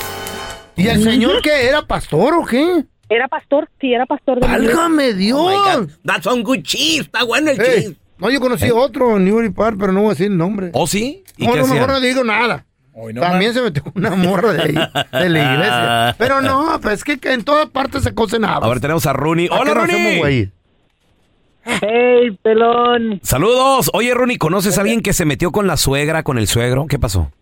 ¿Y 0.77 0.89
el 0.89 1.03
señor 1.03 1.41
qué? 1.43 1.69
¿Era 1.69 1.83
pastor 1.87 2.35
o 2.35 2.45
qué? 2.45 2.85
Era 3.09 3.29
pastor, 3.29 3.69
sí, 3.81 3.93
era 3.93 4.07
pastor 4.07 4.41
de 4.41 4.49
la 4.49 4.55
iglesia. 4.59 4.77
¡Válgame 4.77 5.15
Dios! 5.15 5.39
Oh 5.41 5.51
my 5.51 5.77
God, 5.87 5.91
That's 6.05 6.25
some 6.25 6.43
good 6.43 6.63
cheese. 6.63 7.03
Está 7.03 7.23
bueno 7.25 7.51
el 7.51 7.61
Ey, 7.61 7.67
cheese. 7.83 7.97
no, 8.19 8.31
yo 8.31 8.41
conocí 8.41 8.71
otro 8.71 9.17
en 9.17 9.25
Newbury 9.27 9.51
Park, 9.51 9.77
pero 9.79 9.93
no 9.93 10.01
voy 10.01 10.09
a 10.09 10.13
decir 10.13 10.27
el 10.29 10.37
nombre. 10.37 10.71
¿Oh, 10.73 10.87
sí? 10.87 11.23
¿Y 11.37 11.47
No, 11.47 11.53
qué 11.53 11.59
a 11.59 11.63
lo 11.63 11.69
mejor 11.69 11.89
no 11.91 12.01
digo 12.01 12.25
nada. 12.25 12.65
También 13.21 13.53
se 13.53 13.61
metió 13.61 13.83
con 13.83 13.93
una 13.97 14.15
morra 14.15 14.53
de 14.53 14.63
ahí, 14.63 14.75
de 15.25 15.29
la 15.29 15.53
iglesia. 15.53 16.15
Pero 16.19 16.41
no, 16.41 16.79
pues 16.81 16.95
es 16.95 17.05
que, 17.05 17.19
que 17.19 17.33
en 17.33 17.43
todas 17.43 17.69
partes 17.71 18.05
se 18.05 18.15
cocen 18.15 18.45
habas. 18.45 18.63
A 18.63 18.69
ver, 18.69 18.79
tenemos 18.79 19.05
a 19.07 19.13
Rooney. 19.13 19.49
¿A 19.51 19.59
¡Hola, 19.59 19.75
Rooney! 19.75 20.53
Hey, 21.65 22.39
pelón. 22.43 23.19
Saludos. 23.25 23.91
Oye, 23.95 24.15
Rooney, 24.15 24.37
¿conoces 24.37 24.79
a 24.79 24.83
alguien 24.83 25.01
que 25.01 25.13
se 25.13 25.25
metió 25.25 25.51
con 25.51 25.67
la 25.67 25.77
suegra, 25.77 26.23
con 26.23 26.39
el 26.39 26.47
suegro? 26.47 26.87
¿Qué 26.87 26.99
pasó? 27.01 27.33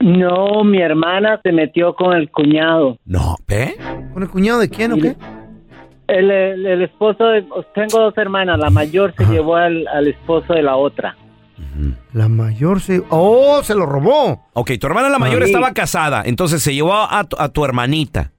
No, 0.00 0.62
mi 0.64 0.80
hermana 0.80 1.40
se 1.42 1.52
metió 1.52 1.94
con 1.94 2.14
el 2.16 2.30
cuñado. 2.30 2.98
No, 3.04 3.36
¿eh? 3.48 3.74
¿Con 4.12 4.22
el 4.22 4.28
cuñado 4.30 4.60
de 4.60 4.68
quién 4.70 4.92
o 4.92 4.96
qué? 4.96 5.16
El, 6.06 6.30
el- 6.30 6.66
el 6.66 6.82
esposo 6.82 7.24
de... 7.26 7.44
Tengo 7.74 8.00
dos 8.00 8.16
hermanas, 8.16 8.58
la 8.58 8.70
mayor 8.70 9.12
se 9.16 9.24
llevó 9.26 9.56
al, 9.56 9.86
al 9.88 10.06
esposo 10.08 10.54
de 10.54 10.62
la 10.62 10.76
otra. 10.76 11.16
La 12.12 12.28
mayor 12.28 12.80
se... 12.80 13.02
¡Oh, 13.10 13.60
se 13.62 13.74
lo 13.74 13.86
robó! 13.86 14.46
Ok, 14.54 14.70
tu 14.80 14.86
hermana 14.86 15.08
la 15.08 15.18
mayor 15.18 15.42
Sí. 15.42 15.50
estaba 15.50 15.72
casada, 15.74 16.22
entonces 16.24 16.62
se 16.62 16.74
llevó 16.74 16.94
a 16.94 17.24
tu, 17.24 17.36
a 17.38 17.48
tu 17.50 17.64
hermanita. 17.64 18.30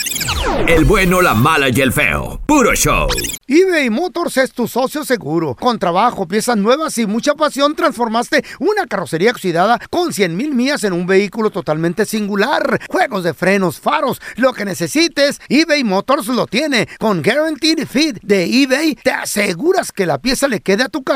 El 0.68 0.84
bueno, 0.84 1.20
la 1.20 1.34
mala 1.34 1.68
y 1.68 1.80
el 1.80 1.92
feo. 1.92 2.40
Puro 2.46 2.72
show. 2.74 3.08
eBay 3.48 3.90
Motors 3.90 4.36
es 4.36 4.52
tu 4.52 4.68
socio 4.68 5.04
seguro. 5.04 5.56
Con 5.56 5.80
trabajo, 5.80 6.28
piezas 6.28 6.56
nuevas 6.56 6.96
y 6.96 7.06
mucha 7.06 7.34
pasión, 7.34 7.74
transformaste 7.74 8.44
una 8.60 8.86
carrocería 8.86 9.32
oxidada 9.32 9.80
con 9.90 10.12
100 10.12 10.36
mil 10.36 10.54
millas 10.54 10.84
en 10.84 10.92
un 10.92 11.06
vehículo 11.06 11.50
totalmente 11.50 12.06
singular. 12.06 12.80
Juegos 12.88 13.24
de 13.24 13.34
frenos, 13.34 13.80
faros, 13.80 14.22
lo 14.36 14.52
que 14.52 14.64
necesites, 14.64 15.40
eBay 15.48 15.82
Motors 15.82 16.28
lo 16.28 16.46
tiene. 16.46 16.88
Con 17.00 17.20
Guaranteed 17.22 17.84
Fit 17.86 18.20
de 18.22 18.44
eBay, 18.62 18.94
te 18.94 19.10
aseguras 19.10 19.90
que 19.90 20.06
la 20.06 20.18
pieza 20.18 20.46
le 20.46 20.60
quede 20.60 20.84
a 20.84 20.88
tu 20.88 21.02
carro 21.02 21.15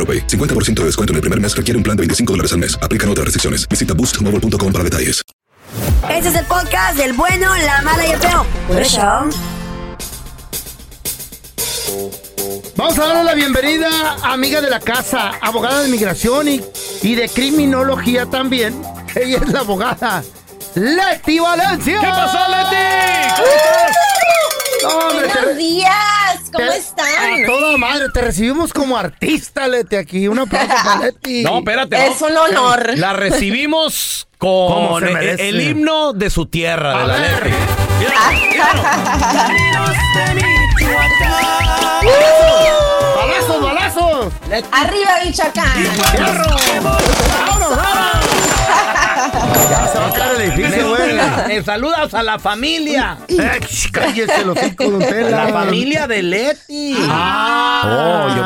AroPay. 0.00 0.26
50% 0.26 0.80
de 0.80 0.84
descuento 0.86 1.12
en 1.12 1.16
el 1.16 1.20
primer 1.20 1.38
mes 1.40 1.54
requiere 1.54 1.76
un 1.76 1.84
plan 1.84 1.96
de 1.96 2.02
25 2.02 2.32
dólares 2.32 2.52
al 2.52 2.58
mes. 2.58 2.78
Aplican 2.80 3.08
otras 3.10 3.26
restricciones. 3.26 3.68
Visita 3.68 3.94
boostmobile.com 3.94 4.72
para 4.72 4.84
detalles. 4.84 5.22
Este 6.08 6.28
es 6.28 6.34
el 6.34 6.44
podcast 6.46 6.96
del 6.96 7.12
bueno, 7.12 7.54
la 7.64 7.82
mala 7.82 8.06
y 8.06 8.10
el 8.10 8.18
feo. 8.18 8.46
Por 8.66 8.80
eso. 8.80 9.00
Vamos 12.76 12.98
a 12.98 13.06
darle 13.06 13.24
la 13.24 13.34
bienvenida, 13.34 14.16
amiga 14.22 14.60
de 14.60 14.70
la 14.70 14.80
casa, 14.80 15.32
abogada 15.40 15.82
de 15.82 15.88
migración 15.88 16.48
y, 16.48 16.62
y 17.02 17.14
de 17.14 17.28
criminología 17.28 18.26
también. 18.26 18.80
Ella 19.14 19.38
es 19.44 19.48
la 19.52 19.60
abogada 19.60 20.22
Leti 20.74 21.38
Valencia. 21.38 22.00
¿Qué 22.00 22.06
pasó, 22.06 22.38
Leti? 22.48 23.34
¿Cómo 23.36 23.50
hombre, 24.84 25.28
Buenos 25.28 25.56
días, 25.56 26.40
¿cómo 26.52 26.68
te- 26.68 26.76
están? 26.76 27.06
A 27.42 27.46
toda 27.46 27.76
madre, 27.76 28.06
te 28.12 28.20
recibimos 28.20 28.72
como 28.72 28.96
artista, 28.96 29.68
Leti, 29.68 29.96
aquí. 29.96 30.28
Un 30.28 30.38
aplauso 30.40 30.68
para 30.84 31.00
Leti. 31.06 31.42
No, 31.42 31.58
espérate. 31.58 32.06
Es 32.06 32.20
no. 32.20 32.26
un 32.28 32.36
honor. 32.36 32.92
La 32.98 33.12
recibimos 33.12 34.26
Como 34.38 34.90
con 34.90 35.06
el, 35.06 35.60
himno 35.60 36.12
de 36.14 36.30
su 36.30 36.46
tierra, 36.46 36.98
de 37.00 37.06
la 37.06 37.14
ver. 37.14 37.44
Leti. 37.46 37.56
¡Balazos, 42.02 42.79
balazos! 44.28 44.68
Arriba, 44.72 45.10
Michoacán. 45.24 45.84
¡Vámonos, 46.18 47.76
vámonos! 47.76 47.78
Ya 49.70 49.86
se 49.88 49.98
va 49.98 50.06
a 50.08 50.12
caer 50.12 50.40
el 50.40 50.40
edificio, 50.52 50.88
güey. 50.88 51.18
Eh, 51.50 51.62
saludas 51.62 52.14
a 52.14 52.22
la 52.22 52.38
familia. 52.38 53.18
Cállese 53.92 54.44
los 54.44 54.56
hijos, 54.56 54.98
Tela. 54.98 55.44
La 55.44 55.52
familia 55.52 56.06
de 56.06 56.22
Leti. 56.22 56.94
Oh, 56.96 58.28
yo- 58.36 58.44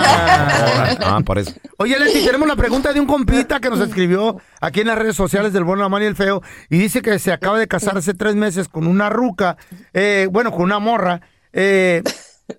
Ah, 1.06 1.20
por 1.24 1.38
eso. 1.38 1.52
Oye, 1.78 1.98
Leti, 1.98 2.24
tenemos 2.24 2.48
la 2.48 2.56
pregunta 2.56 2.92
de 2.92 3.00
un 3.00 3.06
compita 3.06 3.60
que 3.60 3.70
nos 3.70 3.80
escribió 3.80 4.40
aquí 4.60 4.80
en 4.80 4.88
las 4.88 4.98
redes 4.98 5.16
sociales 5.16 5.52
del 5.52 5.64
Bueno, 5.64 5.82
la 5.82 5.88
Mala 5.88 6.04
y 6.04 6.08
el 6.08 6.16
Feo 6.16 6.42
y 6.68 6.78
dice 6.78 7.02
que 7.02 7.18
se 7.18 7.32
acaba 7.32 7.58
de 7.58 7.68
casar 7.68 7.96
hace 7.96 8.14
tres 8.14 8.34
meses 8.34 8.68
con 8.68 8.86
una 8.86 9.08
ruca, 9.10 9.56
eh, 9.92 10.28
bueno, 10.30 10.50
con 10.50 10.62
una 10.62 10.78
morra, 10.78 11.20
eh, 11.52 12.02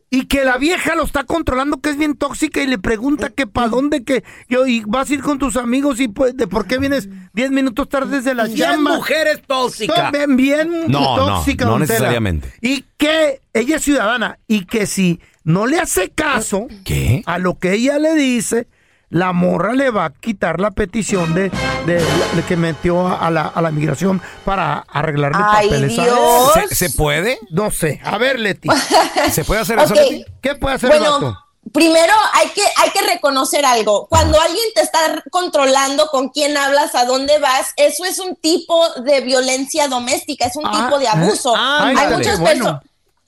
y 0.10 0.26
que 0.26 0.44
la 0.44 0.58
vieja 0.58 0.96
lo 0.96 1.04
está 1.04 1.24
controlando, 1.26 1.80
que 1.80 1.92
es 1.92 1.98
bien 1.98 2.16
tóxica 2.16 2.62
y 2.62 2.68
le 2.68 2.80
pregunta 2.80 3.30
que 3.30 3.46
para 3.46 3.68
dónde, 3.68 4.04
que 4.04 4.24
yo, 4.50 4.66
y 4.66 4.82
vas 4.88 5.10
a 5.10 5.14
ir 5.14 5.22
con 5.22 5.38
tus 5.38 5.58
amigos 5.58 6.00
y 6.00 6.08
pues, 6.08 6.36
de 6.36 6.48
por 6.48 6.66
qué 6.66 6.80
vienes 6.80 7.08
diez 7.34 7.52
minutos 7.52 7.88
tarde 7.90 8.18
desde 8.18 8.34
las 8.34 8.54
Bien 8.54 8.72
llamas. 8.72 8.98
mujeres 8.98 9.42
tóxicas. 9.46 10.12
No, 10.12 10.12
bien, 10.12 10.36
bien 10.38 10.72
No, 10.88 11.18
no, 11.18 11.28
tóxica, 11.38 11.66
no 11.66 11.74
Tela. 11.74 11.86
necesariamente. 11.86 12.52
Y 12.62 12.86
que 12.98 13.42
ella 13.54 13.76
es 13.76 13.84
ciudadana 13.84 14.40
y 14.48 14.66
que 14.66 14.88
si 14.88 15.20
no 15.44 15.68
le 15.68 15.80
hace 15.80 16.10
caso 16.10 16.68
¿Qué? 16.84 17.22
a 17.28 17.38
lo 17.38 17.60
que 17.60 17.74
ella 17.74 18.00
le 18.00 18.16
dice, 18.16 18.68
la 19.16 19.32
morra 19.32 19.72
le 19.74 19.92
va 19.92 20.06
a 20.06 20.10
quitar 20.10 20.60
la 20.60 20.72
petición 20.72 21.34
de, 21.34 21.50
de- 21.86 22.04
de 22.36 22.44
que 22.46 22.58
metió 22.58 23.08
a 23.08 23.32
la, 23.32 23.44
a 23.48 23.62
la 23.62 23.72
migración 23.72 24.22
para 24.44 24.86
arreglarle 24.90 25.38
Ay, 25.42 25.70
papeles. 25.70 25.96
¿sabes? 25.96 26.12
Dios. 26.12 26.52
¿Se, 26.70 26.76
se 26.90 26.90
puede? 26.98 27.40
No 27.50 27.72
sé. 27.72 28.02
A 28.04 28.18
ver, 28.18 28.38
Leti. 28.40 28.68
¿Se 29.32 29.46
puede 29.46 29.62
hacer 29.62 29.80
eso. 29.80 29.94
Leti? 29.94 30.26
¿Qué 30.42 30.56
puede 30.56 30.76
hacer 30.76 30.92
el 30.92 31.00
vato? 31.00 31.20
Bueno, 31.22 31.40
primero 31.72 32.14
hay 32.34 32.50
que, 32.50 32.62
hay 32.76 32.90
que 32.90 33.02
reconocer 33.14 33.66
algo. 33.66 34.08
Cuando 34.08 34.38
alguien 34.42 34.66
te 34.76 34.82
está 34.82 35.00
controlando 35.32 36.08
con 36.08 36.28
quién 36.30 36.58
hablas, 36.58 36.94
a 36.96 37.06
dónde 37.06 37.40
vas, 37.40 37.72
eso 37.78 38.04
es 38.04 38.20
un 38.20 38.36
tipo 38.36 38.86
de 39.02 39.22
violencia 39.22 39.88
doméstica, 39.88 40.46
es 40.46 40.58
un 40.58 40.66
Ah, 40.68 40.84
tipo 40.86 41.00
de 41.00 41.08
abuso. 41.08 41.54
ah, 41.56 41.86
hay 41.88 41.96
ándale, 41.96 42.18
muchas 42.18 42.40
bueno. 42.40 42.82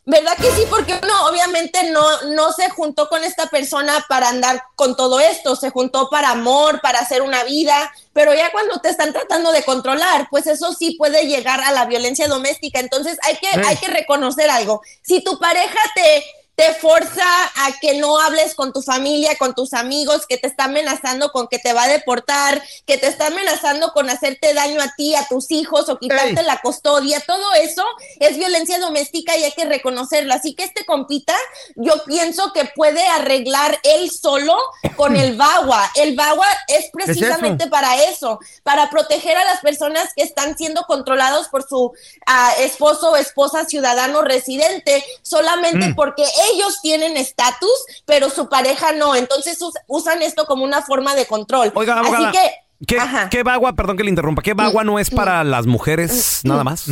¿Verdad 0.10 0.38
que 0.38 0.50
sí? 0.52 0.63
Porque 0.70 0.98
uno 1.04 1.28
obviamente 1.28 1.91
no, 1.91 2.22
no 2.34 2.54
se 2.54 2.70
juntó 2.70 3.10
con 3.10 3.26
esta 3.26 3.48
persona 3.48 4.06
para 4.08 4.30
andar 4.30 4.63
con 4.76 4.96
todo 4.96 5.20
esto, 5.20 5.58
se 5.58 5.70
juntó 5.70 6.10
para 6.10 6.30
amor, 6.30 6.80
para 6.80 7.00
hacer 7.00 7.22
una 7.22 7.43
vida, 7.43 7.91
pero 8.13 8.34
ya 8.34 8.50
cuando 8.54 8.80
te 8.80 8.88
están 8.88 9.12
tratando 9.12 9.52
de 9.52 9.63
controlar, 9.63 10.30
pues 10.30 10.48
eso 10.48 10.72
sí 10.72 10.96
puede 10.98 11.28
llegar 11.28 11.60
a 11.60 11.74
la 11.74 11.84
violencia 11.88 12.30
doméstica. 12.30 12.80
Entonces 12.80 13.17
hay 13.22 13.36
que, 13.36 13.50
Sí. 13.52 13.60
hay 13.67 13.76
que 13.76 13.88
reconocer 13.88 14.50
algo. 14.50 14.82
Si 15.02 15.22
tu 15.26 15.38
pareja 15.39 15.78
te, 15.93 16.24
te 16.58 16.74
forza 16.74 17.24
a 17.56 17.80
que 17.80 18.00
no 18.00 18.20
hables 18.20 18.56
con 18.56 18.74
tu 18.74 18.82
familia, 18.82 19.38
con 19.38 19.54
tus 19.54 19.74
amigos, 19.74 20.26
que 20.28 20.38
te 20.38 20.48
está 20.48 20.63
amenazando 20.65 21.32
con 21.32 21.48
que 21.48 21.60
te 21.60 21.72
va 21.72 21.84
a 21.84 21.88
deportar, 21.88 22.62
que 22.86 22.98
te 22.98 23.06
está 23.08 23.28
amenazando 23.28 23.93
con 23.93 24.10
hacerte 24.10 24.56
daño 24.56 24.82
a 24.82 24.91
ti, 24.98 25.13
a 25.13 25.28
tus 25.28 25.52
hijos 25.52 25.88
o 25.88 26.00
quitarte 26.00 26.39
Ey. 26.39 26.46
la 26.46 26.60
custodia, 26.62 27.20
todo 27.22 27.54
eso 27.54 27.86
es 28.20 28.38
violencia 28.38 28.80
doméstica 28.80 29.38
y 29.38 29.43
hay 29.43 29.52
que 29.52 29.65
reconocerlo. 29.65 30.34
Así 30.34 30.56
que 30.56 30.63
este 30.63 30.84
compita, 30.84 31.36
yo 31.76 32.04
pienso 32.06 32.52
que 32.54 32.65
puede 32.76 33.06
arreglar 33.06 33.80
él 33.84 34.10
solo 34.10 34.58
con 34.96 35.15
el 35.15 35.36
BAGUA. 35.38 35.91
El 35.96 36.15
BAGUA 36.15 36.48
es 36.70 36.89
precisamente 36.91 37.67
para 37.67 38.04
eso, 38.06 38.39
para 38.63 38.89
proteger 38.89 39.38
a 39.38 39.46
las 39.46 39.62
personas 39.62 40.10
que 40.15 40.24
están 40.24 40.58
siendo 40.58 40.84
controlados 40.84 41.50
por 41.50 41.67
su 41.67 41.93
ah, 42.26 42.52
esposo 42.60 43.12
o 43.12 43.15
esposa 43.15 43.65
ciudadano 43.65 44.24
residente, 44.24 45.04
solamente 45.22 45.78
Mm. 45.78 45.96
porque 45.96 46.24
ellos 46.54 46.80
tienen 46.82 47.18
estatus, 47.18 47.70
pero 48.06 48.30
su 48.30 48.50
pareja 48.50 48.92
no. 48.94 49.16
Entonces 49.16 49.62
us- 49.62 49.74
usan 49.88 50.22
esto 50.22 50.46
como 50.46 50.64
una 50.64 50.82
forma 50.82 51.16
de 51.16 51.26
control. 51.26 51.72
Oiga, 51.76 52.00
Así 52.00 52.08
abogada, 52.08 52.32
que, 52.32 52.52
¿Qué, 52.86 53.00
qué 53.32 53.44
bagua, 53.44 53.74
perdón 53.74 53.98
que 53.98 54.04
le 54.04 54.10
interrumpa, 54.10 54.42
qué 54.42 54.54
bagua 54.54 54.84
no 54.84 55.00
es 55.00 55.10
para 55.10 55.44
las 55.44 55.66
mujeres 55.66 56.42
nada 56.44 56.64
más? 56.64 56.86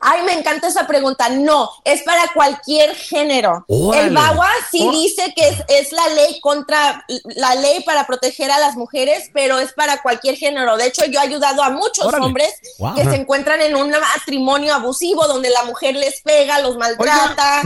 Ay, 0.00 0.22
me 0.22 0.32
encanta 0.32 0.68
esa 0.68 0.86
pregunta. 0.86 1.28
No, 1.28 1.68
es 1.84 2.02
para 2.04 2.22
cualquier 2.32 2.94
género. 2.94 3.64
Órale. 3.66 4.06
El 4.06 4.14
BAGUA 4.14 4.48
sí 4.70 4.78
Oh. 4.80 4.92
dice 4.92 5.32
que 5.34 5.48
es, 5.48 5.56
es 5.66 5.90
la 5.90 6.06
ley 6.10 6.38
contra 6.40 7.04
la 7.34 7.56
ley 7.56 7.82
para 7.82 8.06
proteger 8.06 8.48
a 8.52 8.60
las 8.60 8.76
mujeres, 8.76 9.28
pero 9.34 9.58
es 9.58 9.72
para 9.72 10.00
cualquier 10.00 10.36
género. 10.36 10.76
De 10.76 10.86
hecho, 10.86 11.04
yo 11.06 11.18
he 11.18 11.24
ayudado 11.24 11.64
a 11.64 11.70
muchos 11.70 12.06
Órale. 12.06 12.26
hombres 12.26 12.54
Wow. 12.78 12.94
que 12.94 13.02
se 13.06 13.16
encuentran 13.16 13.60
en 13.60 13.74
un 13.74 13.90
matrimonio 13.90 14.72
abusivo 14.72 15.26
donde 15.26 15.50
la 15.50 15.64
mujer 15.64 15.96
les 15.96 16.20
pega, 16.22 16.60
los 16.60 16.76
maltrata. 16.76 17.62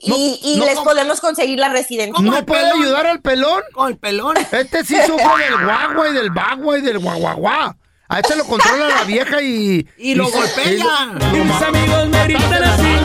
Y, 0.00 0.38
y 0.42 0.56
no, 0.58 0.64
les 0.66 0.76
no. 0.76 0.84
podemos 0.84 1.20
conseguir 1.20 1.58
la 1.58 1.68
residencia. 1.70 2.22
¿No 2.24 2.44
puede 2.46 2.70
ayudar 2.70 3.06
al 3.06 3.20
pelón? 3.20 3.62
Con 3.72 3.88
el 3.90 3.96
pelón. 3.98 4.36
Este 4.52 4.84
sí 4.84 4.96
sufre 5.06 5.44
del 5.44 5.64
guagua 5.64 6.08
y 6.08 6.12
del 6.12 6.30
bagua 6.30 6.78
y 6.78 6.82
del 6.82 6.98
guaguaguá. 6.98 7.76
A 8.10 8.20
este 8.20 8.36
lo 8.36 8.44
controla 8.44 8.88
la 8.88 9.04
vieja 9.04 9.42
y... 9.42 9.86
Y 9.98 10.14
lo 10.14 10.26
se- 10.28 10.38
golpea. 10.38 10.72
y- 10.72 11.36
Mis 11.44 11.62
amigos 11.62 12.08
me 12.08 12.24
gritan 12.24 12.64
así. 12.64 12.96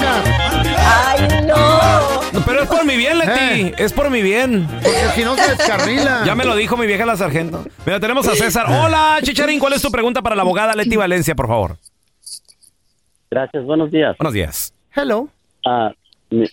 Ay, 0.78 1.46
no. 1.46 2.42
Pero 2.46 2.64
es 2.64 2.70
por 2.70 2.86
mi 2.86 2.96
bien, 2.98 3.18
Leti, 3.20 3.74
es 3.78 3.92
por 3.94 4.10
mi 4.10 4.22
bien. 4.22 4.68
Porque 4.82 5.10
si 5.16 5.24
no 5.24 5.36
se 5.36 5.48
descarrila. 5.56 6.24
Ya 6.26 6.36
me 6.36 6.46
lo 6.46 6.56
dijo 6.56 6.78
mi 6.78 6.86
vieja 6.88 7.06
la 7.06 7.18
sargento. 7.18 7.66
Mira, 7.86 8.00
tenemos 8.00 8.28
a 8.28 8.36
César. 8.36 8.66
Hola, 8.70 9.18
Chicharín, 9.24 9.60
¿cuál 9.60 9.74
es 9.74 9.82
tu 9.82 9.92
pregunta 9.92 10.22
para 10.22 10.36
la 10.36 10.42
abogada 10.44 10.74
Leti 10.74 10.96
Valencia, 10.96 11.36
por 11.36 11.48
favor? 11.48 11.78
Gracias, 13.32 13.64
buenos 13.66 13.92
días. 13.92 14.16
Buenos 14.18 14.34
días. 14.34 14.74
Hello. 14.96 15.28
Ah, 15.66 15.92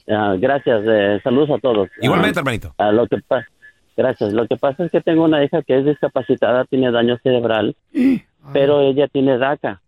ah, 0.08 0.36
gracias, 0.38 0.82
eh, 0.86 1.20
saludos 1.22 1.50
a 1.50 1.58
todos. 1.58 1.88
Igualmente, 2.00 2.38
Ah, 2.38 2.40
hermanito. 2.40 2.74
lo 2.92 3.06
que 3.06 3.18
pa- 3.26 3.46
gracias. 3.96 4.32
Lo 4.32 4.46
que 4.46 4.56
pasa 4.56 4.84
es 4.84 4.90
que 4.90 5.00
tengo 5.00 5.24
una 5.24 5.42
hija 5.44 5.62
que 5.62 5.78
es 5.78 5.84
discapacitada, 5.84 6.64
tiene 6.64 6.90
daño 6.90 7.18
cerebral, 7.22 7.74
pero 8.52 8.80
ella 8.82 9.08
tiene 9.08 9.38
DACA. 9.38 9.80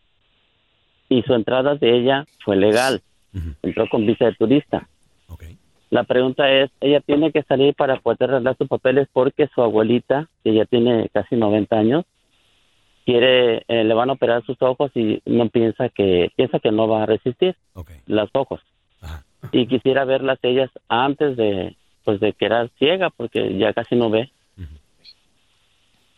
y 1.09 1.22
su 1.24 1.35
entrada 1.35 1.74
de 1.74 1.94
ella 1.98 2.24
fue 2.44 2.57
legal. 2.57 3.02
Entró 3.62 3.87
con 3.90 4.07
visa 4.07 4.24
de 4.26 4.33
turista. 4.35 4.88
La 5.90 6.05
pregunta 6.05 6.50
es, 6.50 6.70
ella 6.81 7.00
tiene 7.00 7.33
que 7.33 7.42
salir 7.42 7.74
para 7.74 7.96
poder 8.00 8.31
arreglar 8.31 8.57
sus 8.57 8.66
papeles 8.66 9.09
porque 9.12 9.46
su 9.55 9.61
abuelita, 9.61 10.26
que 10.42 10.55
ya 10.55 10.64
tiene 10.64 11.11
casi 11.12 11.37
90 11.37 11.76
años, 11.76 12.07
quiere, 13.05 13.59
eh, 13.68 13.85
le 13.85 13.92
van 13.94 14.09
a 14.09 14.14
operar 14.14 14.42
sus 14.44 14.57
ojos 14.62 14.90
y 14.94 15.20
no 15.26 15.48
piensa 15.50 15.90
que, 15.90 16.31
piensa 16.37 16.61
que 16.61 16.72
no 16.72 16.88
va 16.88 17.02
a 17.02 17.07
resistir 17.07 17.57
los 18.07 18.31
ojos. 18.33 18.61
Y 19.50 19.66
quisiera 19.66 20.05
verlas 20.05 20.38
ellas 20.42 20.70
antes 20.88 21.37
de, 21.37 21.76
pues 22.05 22.20
de 22.20 22.33
quedar 22.33 22.70
ciega 22.78 23.11
porque 23.11 23.59
ya 23.59 23.72
casi 23.72 23.96
no 23.96 24.11
ve. 24.11 24.31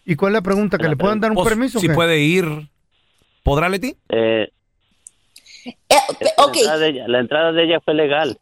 ¿Y 0.04 0.16
cuál 0.16 0.32
es 0.32 0.34
la 0.34 0.42
pregunta? 0.42 0.76
¿Que 0.76 0.88
le 0.88 0.96
puedan 0.96 1.20
dar 1.20 1.30
un 1.30 1.36
Pues, 1.36 1.48
permiso? 1.48 1.80
si 1.80 1.88
qué? 1.88 1.94
puede 1.94 2.20
ir. 2.20 2.44
¿Podrá, 3.42 3.68
Leti? 3.68 3.96
Eh, 4.10 4.50
la, 5.88 6.44
entrada 6.46 6.78
de 6.78 6.88
ella, 6.88 7.08
la 7.08 7.20
entrada 7.20 7.52
de 7.52 7.64
ella 7.64 7.80
fue 7.80 7.94
legal. 7.94 8.38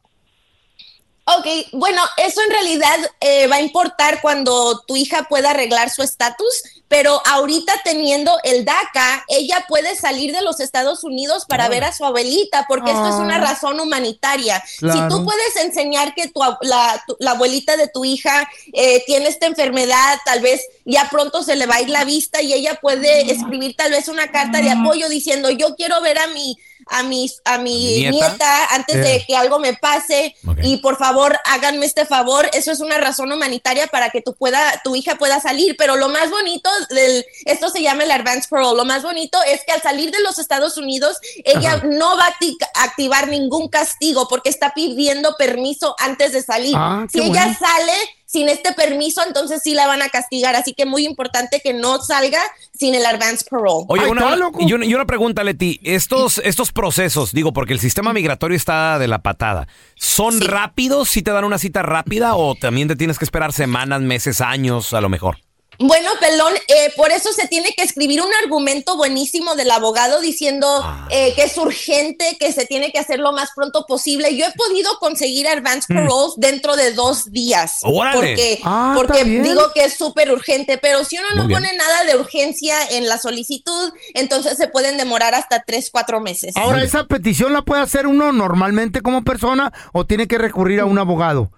Ok, 1.24 1.46
bueno, 1.72 2.02
eso 2.16 2.40
en 2.44 2.50
realidad 2.52 2.96
eh, 3.20 3.46
va 3.46 3.56
a 3.56 3.62
importar 3.62 4.20
cuando 4.20 4.80
tu 4.88 4.96
hija 4.96 5.28
pueda 5.28 5.52
arreglar 5.52 5.88
su 5.88 6.02
estatus, 6.02 6.81
pero 6.88 7.22
ahorita 7.26 7.72
teniendo 7.84 8.36
el 8.44 8.64
DACA, 8.66 9.24
ella 9.28 9.64
puede 9.66 9.96
salir 9.96 10.32
de 10.32 10.42
los 10.42 10.60
Estados 10.60 11.04
Unidos 11.04 11.46
para 11.48 11.68
ver 11.70 11.84
a 11.84 11.92
su 11.92 12.04
abuelita, 12.04 12.66
porque 12.68 12.90
esto 12.90 13.08
es 13.08 13.14
una 13.14 13.36
Ah. 13.36 13.40
razón 13.40 13.80
humanitaria. 13.80 14.62
Si 14.66 14.86
tú 15.08 15.24
puedes 15.24 15.56
enseñar 15.56 16.14
que 16.14 16.28
tu, 16.28 16.40
la, 16.60 17.02
tu- 17.06 17.16
la 17.18 17.30
abuelita 17.30 17.76
de 17.78 17.88
tu 17.88 18.04
hija 18.04 18.46
eh, 18.74 19.02
tiene 19.06 19.28
esta 19.28 19.46
enfermedad, 19.46 20.18
tal 20.26 20.40
vez 20.40 20.60
ya 20.84 21.08
pronto 21.10 21.42
se 21.42 21.56
le 21.56 21.64
va 21.66 21.76
a 21.76 21.80
ir 21.80 21.88
la 21.88 22.04
vista 22.04 22.42
y 22.42 22.52
ella 22.52 22.74
puede 22.82 23.30
escribir 23.32 23.74
tal 23.74 23.90
vez 23.92 24.08
una 24.08 24.30
carta 24.30 24.60
de 24.60 24.70
apoyo 24.70 25.08
diciendo, 25.08 25.48
yo 25.50 25.74
quiero 25.76 26.00
ver 26.02 26.18
a 26.18 26.26
mi... 26.28 26.58
A 26.88 27.02
mi, 27.02 27.30
a 27.44 27.58
mi 27.58 27.72
¿Mi 28.04 28.10
nieta? 28.10 28.28
nieta 28.30 28.66
antes 28.74 28.96
de 28.96 29.16
Eh. 29.16 29.24
que 29.26 29.36
algo 29.36 29.58
me 29.58 29.74
pase 29.74 30.34
y 30.62 30.78
por 30.78 30.96
favor 30.98 31.38
háganme 31.44 31.86
este 31.86 32.04
favor. 32.06 32.48
Eso 32.52 32.70
es 32.72 32.80
una 32.80 32.98
razón 32.98 33.30
humanitaria 33.32 33.86
para 33.86 34.10
que 34.10 34.20
tu, 34.22 34.34
pueda, 34.34 34.80
tu 34.84 34.94
hija 34.96 35.16
pueda 35.16 35.40
salir. 35.40 35.76
Pero 35.76 35.96
lo 35.96 36.08
más 36.08 36.30
bonito 36.30 36.68
del, 36.90 37.24
esto 37.44 37.70
se 37.70 37.82
llama 37.82 38.04
el 38.04 38.10
advance 38.10 38.48
parole. 38.48 38.76
Lo 38.76 38.84
más 38.84 39.02
bonito 39.02 39.38
es 39.44 39.62
que 39.64 39.72
al 39.72 39.82
salir 39.82 40.10
de 40.10 40.20
los 40.20 40.38
Estados 40.38 40.76
Unidos, 40.76 41.16
ella 41.44 41.74
Ajá. 41.74 41.86
no 41.86 42.16
va 42.16 42.26
a 42.26 42.32
acti- 42.38 42.56
activar 42.74 43.28
ningún 43.28 43.68
castigo 43.68 44.28
porque 44.28 44.48
está 44.50 44.72
pidiendo 44.74 45.36
permiso 45.36 45.94
antes 45.98 46.32
de 46.32 46.42
salir. 46.42 46.74
Ah, 46.76 47.06
si 47.10 47.20
ella 47.20 47.56
sale 47.58 47.92
sin 48.32 48.48
este 48.48 48.72
permiso, 48.72 49.20
entonces 49.26 49.60
sí 49.62 49.74
la 49.74 49.86
van 49.86 50.00
a 50.00 50.08
castigar. 50.08 50.56
Así 50.56 50.72
que 50.72 50.86
muy 50.86 51.04
importante 51.04 51.60
que 51.62 51.74
no 51.74 52.00
salga 52.00 52.40
sin 52.72 52.94
el 52.94 53.04
advance 53.04 53.44
parole. 53.48 53.84
Oye, 53.88 54.06
una, 54.06 54.34
y, 54.58 54.72
una, 54.72 54.86
y 54.86 54.94
una 54.94 55.04
pregunta, 55.04 55.44
Leti. 55.44 55.80
Estos, 55.84 56.38
estos 56.38 56.72
procesos, 56.72 57.32
digo, 57.32 57.52
porque 57.52 57.74
el 57.74 57.80
sistema 57.80 58.12
migratorio 58.14 58.56
está 58.56 58.98
de 58.98 59.08
la 59.08 59.22
patada, 59.22 59.68
¿son 59.96 60.40
rápidos 60.40 61.10
si 61.10 61.22
te 61.22 61.30
dan 61.30 61.44
una 61.44 61.58
cita 61.58 61.82
rápida 61.82 62.34
o 62.34 62.54
también 62.54 62.88
te 62.88 62.96
tienes 62.96 63.18
que 63.18 63.24
esperar 63.26 63.52
semanas, 63.52 64.00
meses, 64.00 64.40
años, 64.40 64.94
a 64.94 65.02
lo 65.02 65.10
mejor? 65.10 65.36
Bueno, 65.84 66.10
Pelón, 66.20 66.52
eh, 66.68 66.92
por 66.96 67.10
eso 67.10 67.32
se 67.32 67.48
tiene 67.48 67.72
que 67.76 67.82
escribir 67.82 68.22
un 68.22 68.30
argumento 68.42 68.96
buenísimo 68.96 69.56
del 69.56 69.70
abogado 69.72 70.20
diciendo 70.20 70.68
Ah. 70.82 71.08
eh, 71.10 71.32
que 71.34 71.42
es 71.42 71.56
urgente, 71.58 72.36
que 72.38 72.52
se 72.52 72.66
tiene 72.66 72.92
que 72.92 72.98
hacer 73.00 73.18
lo 73.18 73.32
más 73.32 73.50
pronto 73.54 73.84
posible. 73.86 74.36
Yo 74.36 74.46
he 74.46 74.52
podido 74.52 74.96
conseguir 75.00 75.48
advance 75.48 75.92
Mm. 75.92 75.96
paroles 75.96 76.34
dentro 76.36 76.76
de 76.76 76.92
dos 76.92 77.32
días. 77.32 77.80
¡Órale! 77.82 78.16
Porque, 78.16 78.60
Ah, 78.62 78.92
porque 78.96 79.24
digo 79.24 79.72
que 79.74 79.84
es 79.84 79.94
súper 79.94 80.30
urgente, 80.30 80.78
pero 80.78 81.04
si 81.04 81.18
uno 81.18 81.28
no 81.34 81.42
Muy 81.44 81.48
bien. 81.48 81.60
pone 81.62 81.76
nada 81.76 82.04
de 82.04 82.16
urgencia 82.16 82.76
en 82.90 83.08
la 83.08 83.18
solicitud, 83.18 83.92
entonces 84.14 84.56
se 84.56 84.68
pueden 84.68 84.96
demorar 84.98 85.34
hasta 85.34 85.64
tres, 85.66 85.88
cuatro 85.90 86.20
meses. 86.20 86.56
Ahora, 86.56 86.82
¿esa 86.84 87.04
petición 87.04 87.52
la 87.52 87.62
puede 87.62 87.82
hacer 87.82 88.06
uno 88.06 88.30
normalmente 88.32 89.00
como 89.00 89.24
persona 89.24 89.72
o 89.92 90.06
tiene 90.06 90.28
que 90.28 90.38
recurrir 90.38 90.78
a 90.80 90.84
un 90.84 90.98
abogado? 90.98 91.50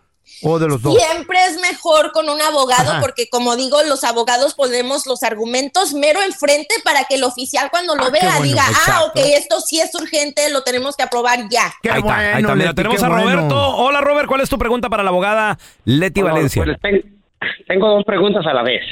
¿O 0.42 0.58
de 0.58 0.68
los 0.68 0.82
dos? 0.82 0.94
Siempre 0.96 1.38
es 1.48 1.60
mejor 1.60 2.12
con 2.12 2.28
un 2.28 2.40
abogado 2.40 2.92
Ajá. 2.92 3.00
porque, 3.00 3.28
como 3.28 3.56
digo, 3.56 3.82
los 3.84 4.04
abogados 4.04 4.54
ponemos 4.54 5.06
los 5.06 5.22
argumentos 5.22 5.92
mero 5.94 6.20
enfrente 6.22 6.74
para 6.84 7.04
que 7.04 7.14
el 7.16 7.24
oficial 7.24 7.68
cuando 7.70 7.94
lo 7.94 8.04
Ah, 8.06 8.10
vea 8.10 8.22
bueno, 8.38 8.42
diga, 8.42 8.64
ah, 8.88 9.04
ok, 9.06 9.16
esto 9.16 9.60
sí 9.60 9.80
es 9.80 9.94
urgente, 9.94 10.48
lo 10.50 10.62
tenemos 10.62 10.96
que 10.96 11.02
aprobar 11.02 11.48
ya. 11.50 11.66
ahí 11.90 11.98
está, 12.00 12.16
ahí 12.18 12.42
está. 12.42 12.54
Mira, 12.54 12.54
Leti, 12.70 12.74
tenemos 12.76 12.98
qué 13.00 13.04
a 13.06 13.08
bueno. 13.08 13.24
Roberto. 13.24 13.76
Hola, 13.76 14.00
Robert, 14.00 14.28
¿cuál 14.28 14.40
es 14.40 14.48
tu 14.50 14.58
pregunta 14.58 14.88
para 14.90 15.02
la 15.02 15.10
abogada 15.10 15.58
Leti 15.84 16.20
Hola, 16.22 16.32
Valencia? 16.32 16.64
pues, 16.64 16.80
ten- 16.80 17.20
tengo 17.68 17.88
dos 17.88 18.04
preguntas 18.04 18.44
a 18.46 18.52
la 18.54 18.62
vez. 18.62 18.82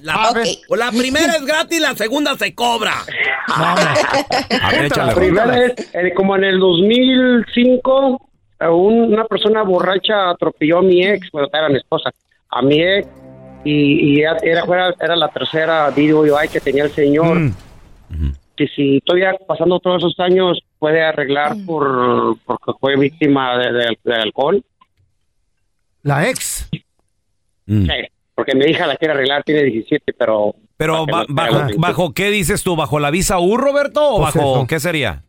La, 0.00 0.34
o 0.68 0.76
la 0.76 0.90
primera 0.90 1.32
es 1.36 1.44
gratis, 1.46 1.80
la 1.80 1.94
segunda 1.94 2.36
se 2.36 2.54
cobra. 2.54 2.92
La 4.96 5.14
primera 5.14 5.64
es, 5.66 5.72
eh, 5.94 6.12
como 6.14 6.36
en 6.36 6.44
el 6.44 6.58
2005, 6.58 8.20
eh, 8.20 8.33
un- 8.60 9.12
una 9.12 9.24
persona 9.24 9.62
borracha 9.62 10.30
atropelló 10.30 10.78
a 10.78 10.82
mi 10.82 11.04
ex, 11.04 11.30
bueno, 11.32 11.48
era 11.52 11.68
mi 11.68 11.76
esposa, 11.76 12.10
a 12.50 12.62
mi 12.62 12.80
ex, 12.80 13.08
y, 13.64 14.16
y 14.18 14.20
era, 14.20 14.36
era, 15.00 15.16
la 15.16 15.28
tercera 15.28 15.90
DUI 15.90 16.48
que 16.52 16.60
tenía 16.60 16.84
el 16.84 16.90
señor. 16.90 17.38
Mm. 17.38 17.52
Que 18.56 18.68
si 18.68 19.00
todavía 19.00 19.34
pasando 19.48 19.80
todos 19.80 19.98
esos 20.02 20.20
años 20.20 20.60
puede 20.78 21.02
arreglar 21.02 21.56
por 21.66 22.36
porque 22.44 22.72
fue 22.78 22.96
víctima 22.96 23.58
de, 23.58 23.72
de- 23.72 23.98
de 24.04 24.14
alcohol. 24.14 24.62
La 26.02 26.28
ex. 26.28 26.68
Mm. 27.66 27.86
Sí, 27.86 27.92
porque 28.34 28.54
mi 28.54 28.66
hija 28.66 28.86
la 28.86 28.96
quiere 28.96 29.14
arreglar, 29.14 29.42
tiene 29.42 29.62
17, 29.64 30.12
pero... 30.12 30.54
Pero 30.76 31.06
ba- 31.06 31.24
bajo, 31.28 31.66
bajo 31.78 32.12
qué 32.12 32.30
dices 32.30 32.62
tú? 32.62 32.76
¿Bajo 32.76 32.98
la 33.00 33.10
visa 33.10 33.38
U, 33.38 33.56
Roberto? 33.56 34.06
¿O 34.06 34.20
Pues 34.20 34.34
bajo 34.34 34.56
eso. 34.58 34.66
qué 34.68 34.78
sería? 34.80 35.22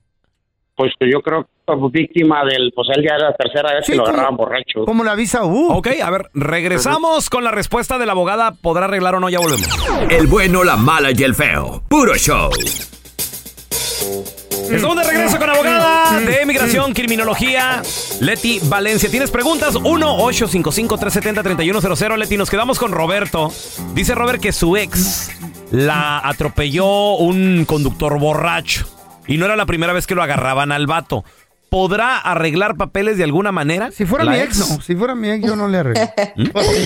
Pues 0.75 0.91
que 0.99 1.09
yo 1.09 1.21
creo 1.21 1.43
que 1.43 1.49
víctima 1.91 2.43
del, 2.43 2.73
pues 2.75 2.89
él 2.95 3.03
ya 3.07 3.15
era 3.15 3.29
la 3.29 3.35
tercera 3.35 3.73
vez 3.73 3.87
que 3.87 3.95
lo 3.95 4.03
agarraban 4.03 4.35
borracho. 4.35 4.83
Como 4.85 5.05
la 5.05 5.15
visa 5.15 5.45
U. 5.45 5.71
Ok, 5.71 5.87
a 6.03 6.11
ver, 6.11 6.29
regresamos 6.33 7.29
con 7.29 7.45
la 7.45 7.51
respuesta 7.51 7.97
de 7.97 8.05
la 8.05 8.11
abogada. 8.11 8.51
¿Podrá 8.51 8.83
arreglar 8.85 9.15
o 9.15 9.21
no? 9.21 9.29
Ya 9.29 9.39
volvemos. 9.39 9.69
El 10.09 10.27
bueno, 10.27 10.65
la 10.65 10.75
mala 10.75 11.11
y 11.15 11.23
el 11.23 11.33
feo. 11.33 11.81
Puro 11.87 12.15
show. 12.15 12.49
Estamos 14.69 14.97
de 14.97 15.03
regreso 15.03 15.39
con 15.39 15.49
abogada 15.49 16.19
de 16.19 16.45
Migración, 16.45 16.93
Criminología, 16.93 17.81
Leti 18.19 18.59
Valencia. 18.63 19.09
¿Tienes 19.09 19.31
preguntas? 19.31 19.75
1-855-370-3100. 19.75 22.17
Leti, 22.17 22.35
nos 22.35 22.49
quedamos 22.49 22.79
con 22.79 22.91
Roberto. 22.91 23.49
Dice 23.93 24.13
Robert 24.15 24.41
que 24.41 24.51
su 24.51 24.75
ex 24.75 25.31
la 25.71 26.19
atropelló 26.19 27.15
un 27.15 27.63
conductor 27.65 28.19
borracho. 28.19 28.85
Y 29.27 29.37
no 29.37 29.45
era 29.45 29.55
la 29.55 29.65
primera 29.65 29.93
vez 29.93 30.07
que 30.07 30.15
lo 30.15 30.23
agarraban 30.23 30.71
al 30.71 30.87
vato. 30.87 31.23
¿Podrá 31.69 32.17
arreglar 32.17 32.77
papeles 32.77 33.17
de 33.17 33.23
alguna 33.23 33.51
manera? 33.51 33.91
Si 33.91 34.05
fuera 34.05 34.23
¿La 34.23 34.31
mi 34.31 34.37
ex, 34.39 34.59
no. 34.59 34.81
Si 34.81 34.95
fuera 34.95 35.15
mi 35.15 35.29
ex, 35.29 35.45
yo 35.45 35.55
no 35.55 35.67
le 35.67 35.79
arreglo. 35.79 36.01
¿Mm? 36.35 36.43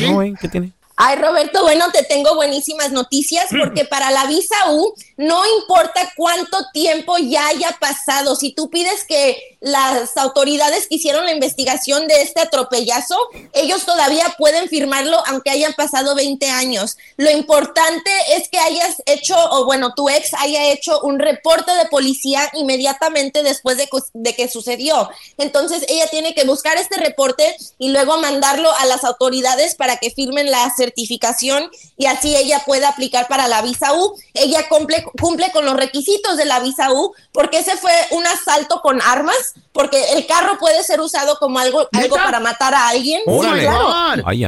No, 0.08 0.14
güey, 0.14 0.34
¿Qué 0.40 0.48
tiene? 0.48 0.72
Ay, 1.02 1.16
Roberto, 1.16 1.62
bueno, 1.62 1.86
te 1.94 2.04
tengo 2.04 2.36
buenísimas 2.36 2.92
noticias 2.92 3.46
porque 3.58 3.86
para 3.86 4.12
la 4.12 4.26
visa 4.26 4.58
U 4.72 4.94
no 5.16 5.44
importa 5.60 6.12
cuánto 6.18 6.58
tiempo 6.74 7.18
ya 7.18 7.48
haya 7.48 7.78
pasado. 7.80 8.36
Si 8.36 8.52
tú 8.52 8.70
pides 8.70 9.06
que 9.06 9.58
las 9.62 10.18
autoridades 10.18 10.88
que 10.88 10.96
hicieron 10.96 11.26
la 11.26 11.32
investigación 11.32 12.08
de 12.10 12.22
este 12.22 12.42
atropellazo, 12.42 13.18
ellos 13.54 13.86
todavía 13.86 14.36
pueden 14.38 14.68
firmarlo 14.68 15.24
aunque 15.28 15.52
hayan 15.52 15.72
pasado 15.72 16.16
20 16.16 16.50
años. 16.50 16.98
Lo 17.16 17.32
importante 17.32 18.12
es 18.36 18.50
que 18.50 18.60
hayas 18.60 19.02
hecho, 19.06 19.36
o 19.52 19.64
bueno, 19.64 19.94
tu 19.96 20.10
ex 20.10 20.34
haya 20.34 20.66
hecho 20.66 21.00
un 21.02 21.20
reporte 21.20 21.72
de 21.76 21.86
policía 21.86 22.50
inmediatamente 22.56 23.42
después 23.42 23.78
de, 23.78 23.88
de 24.14 24.36
que 24.36 24.50
sucedió. 24.50 25.10
Entonces 25.38 25.86
ella 25.88 26.08
tiene 26.08 26.34
que 26.34 26.44
buscar 26.44 26.78
este 26.78 26.98
reporte 26.98 27.56
y 27.78 27.90
luego 27.90 28.18
mandarlo 28.18 28.70
a 28.74 28.86
las 28.86 29.06
autoridades 29.06 29.76
para 29.76 29.96
que 29.96 30.12
firmen 30.12 30.52
la 30.52 30.70
certificación 30.94 31.70
y 31.98 32.06
así 32.06 32.36
ella 32.36 32.62
pueda 32.66 32.90
aplicar 32.90 33.28
para 33.28 33.48
la 33.48 33.62
visa 33.62 33.94
U. 33.94 34.16
Ella 34.34 34.68
cumple, 34.70 35.04
cumple 35.20 35.52
con 35.52 35.66
los 35.66 35.76
requisitos 35.76 36.38
de 36.38 36.46
la 36.46 36.60
visa 36.60 36.92
U 36.92 37.14
porque 37.32 37.60
ese 37.60 37.78
fue 37.78 37.92
un 38.12 38.26
asalto 38.26 38.82
con 38.82 39.02
armas, 39.02 39.54
porque 39.72 40.14
el 40.14 40.26
carro 40.26 40.58
puede 40.60 40.84
ser 40.84 41.00
usado 41.02 41.38
como 41.40 41.60
algo, 41.60 41.88
algo 41.94 42.16
para 42.16 42.40
matar 42.40 42.74
a 42.74 42.90
alguien. 42.90 43.22
Sí, 43.26 43.32
Órale. 43.32 43.62
claro. 43.64 44.24
Ay, 44.26 44.44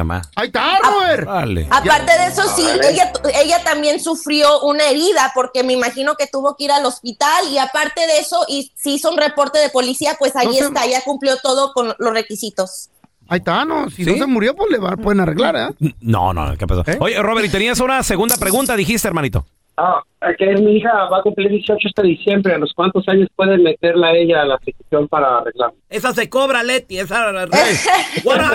está, 0.46 0.78
Robert. 0.78 1.26
Vale. 1.26 1.68
Aparte 1.70 2.12
de 2.18 2.26
eso, 2.26 2.42
sí, 2.56 2.66
ella, 2.88 3.12
ella 3.34 3.62
también 3.64 4.02
sufrió 4.02 4.60
una 4.62 4.84
herida 4.84 5.30
porque 5.34 5.62
me 5.62 5.72
imagino 5.72 6.14
que 6.16 6.26
tuvo 6.26 6.56
que 6.56 6.64
ir 6.64 6.72
al 6.72 6.84
hospital 6.84 7.48
y 7.50 7.58
aparte 7.58 8.06
de 8.06 8.18
eso, 8.18 8.44
y 8.48 8.72
si 8.76 8.94
hizo 8.94 9.10
un 9.10 9.16
reporte 9.16 9.58
de 9.58 9.70
policía, 9.70 10.16
pues 10.18 10.34
ahí 10.36 10.46
No 10.46 10.52
se- 10.52 10.64
está, 10.64 10.86
ya 10.86 11.02
cumplió 11.02 11.36
todo 11.38 11.72
con 11.72 11.94
los 11.98 12.12
requisitos. 12.12 12.88
Ahí 13.32 13.38
está, 13.38 13.64
¿no? 13.64 13.88
Si 13.88 14.04
¿Sí? 14.04 14.10
no 14.10 14.18
se 14.18 14.26
murió, 14.26 14.54
pues 14.54 14.70
le 14.70 14.76
va- 14.76 14.94
pueden 14.94 15.20
arreglar, 15.20 15.56
¿eh? 15.80 15.92
No, 16.02 16.34
no, 16.34 16.54
¿qué 16.58 16.66
pasó? 16.66 16.84
Oye, 17.00 17.20
Robert, 17.22 17.46
y 17.46 17.48
tenías 17.48 17.80
una 17.80 18.02
segunda 18.02 18.36
pregunta, 18.36 18.76
dijiste, 18.76 19.08
hermanito. 19.08 19.46
Ah, 19.76 20.02
que 20.38 20.46
mi 20.60 20.76
hija 20.76 20.90
va 21.10 21.18
a 21.18 21.22
cumplir 21.22 21.48
18 21.48 21.88
este 21.88 22.02
diciembre. 22.02 22.54
¿A 22.54 22.58
los 22.58 22.72
cuántos 22.74 23.08
años 23.08 23.28
puede 23.34 23.56
meterla 23.58 24.08
a 24.08 24.12
ella 24.16 24.42
a 24.42 24.44
la 24.44 24.58
petición 24.58 25.08
para 25.08 25.38
arreglar? 25.38 25.72
Esa 25.88 26.12
se 26.12 26.28
cobra, 26.28 26.62
Leti. 26.62 26.98
Esa 26.98 27.32
Bueno, 28.22 28.50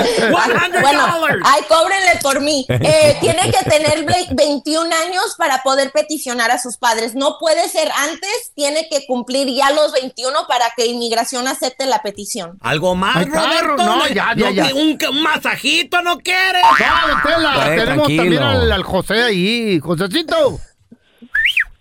ay, 1.44 1.62
cóbrenle 1.68 2.20
por 2.22 2.42
mí. 2.42 2.66
Eh, 2.70 3.18
tiene 3.22 3.52
que 3.52 3.70
tener 3.70 4.06
ve- 4.06 4.28
21 4.32 4.84
años 5.08 5.36
para 5.38 5.62
poder 5.64 5.92
peticionar 5.92 6.52
a 6.52 6.58
sus 6.60 6.78
padres. 6.78 7.16
No 7.16 7.38
puede 7.40 7.68
ser 7.68 7.90
antes, 7.98 8.52
tiene 8.56 8.88
que 8.90 9.06
cumplir 9.08 9.48
ya 9.50 9.72
los 9.72 9.92
21 9.94 10.34
para 10.48 10.66
que 10.76 10.86
inmigración 10.86 11.48
acepte 11.48 11.86
la 11.86 12.02
petición. 12.02 12.58
¿Algo 12.62 12.96
más, 12.96 13.18
Ay, 13.18 13.26
no, 13.26 14.08
ya, 14.08 14.34
ya, 14.36 14.52
ya. 14.52 14.66
Un, 14.76 14.98
un 15.10 15.24
masajito 15.24 16.02
no 16.02 16.18
quiere. 16.20 16.62
No, 16.62 17.64
Eh, 17.66 17.76
tenemos 17.78 18.08
tranquilo. 18.08 18.22
también 18.24 18.44
al, 18.44 18.72
al 18.72 18.84
José 18.84 19.24
ahí. 19.24 19.80
Josecito. 19.80 20.60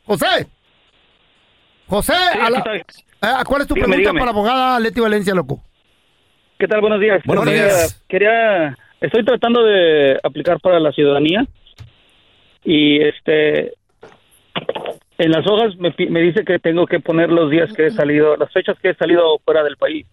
José. 0.06 0.46
José, 1.88 2.12
a 2.14 2.50
la- 2.50 2.64
eh, 2.76 2.84
¿cuál 3.46 3.62
es 3.62 3.68
tu 3.68 3.74
Dígame, 3.74 3.94
pregunta 3.94 3.96
dígame. 3.96 4.18
para 4.20 4.24
la 4.26 4.30
abogada 4.38 4.80
Leti 4.80 5.00
Valencia, 5.00 5.34
loco? 5.34 5.60
¿Qué 6.58 6.66
tal? 6.66 6.80
Buenos 6.80 7.00
días. 7.00 7.22
Buenos 7.24 7.44
Quería- 7.44 7.64
días. 7.64 8.04
Quería, 8.08 8.76
estoy 9.00 9.24
tratando 9.24 9.62
de 9.62 10.18
aplicar 10.22 10.58
para 10.60 10.80
la 10.80 10.90
ciudadanía 10.92 11.46
y 12.64 13.00
este, 13.02 13.74
en 15.18 15.30
las 15.30 15.46
hojas 15.46 15.76
me, 15.76 15.90
dice 16.22 16.44
que 16.44 16.58
tengo 16.58 16.86
que 16.86 16.98
poner 17.00 17.30
los 17.30 17.50
días 17.50 17.72
que 17.72 17.86
he 17.86 17.90
salido, 17.90 18.36
las 18.36 18.52
fechas 18.52 18.76
que 18.80 18.90
he 18.90 18.94
salido 18.94 19.38
fuera 19.44 19.62
del 19.62 19.76
país. 19.76 20.06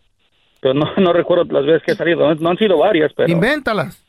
Pero 0.59 0.73
no, 0.75 0.91
no 0.97 1.11
recuerdo 1.13 1.45
las 1.45 1.65
veces 1.65 1.83
que 1.83 1.91
he 1.93 1.95
salido. 1.95 2.19
No, 2.27 2.35
no 2.35 2.49
han 2.49 2.57
sido 2.57 2.77
varias, 2.77 3.11
pero 3.13 3.29
Invéntalas. 3.31 4.05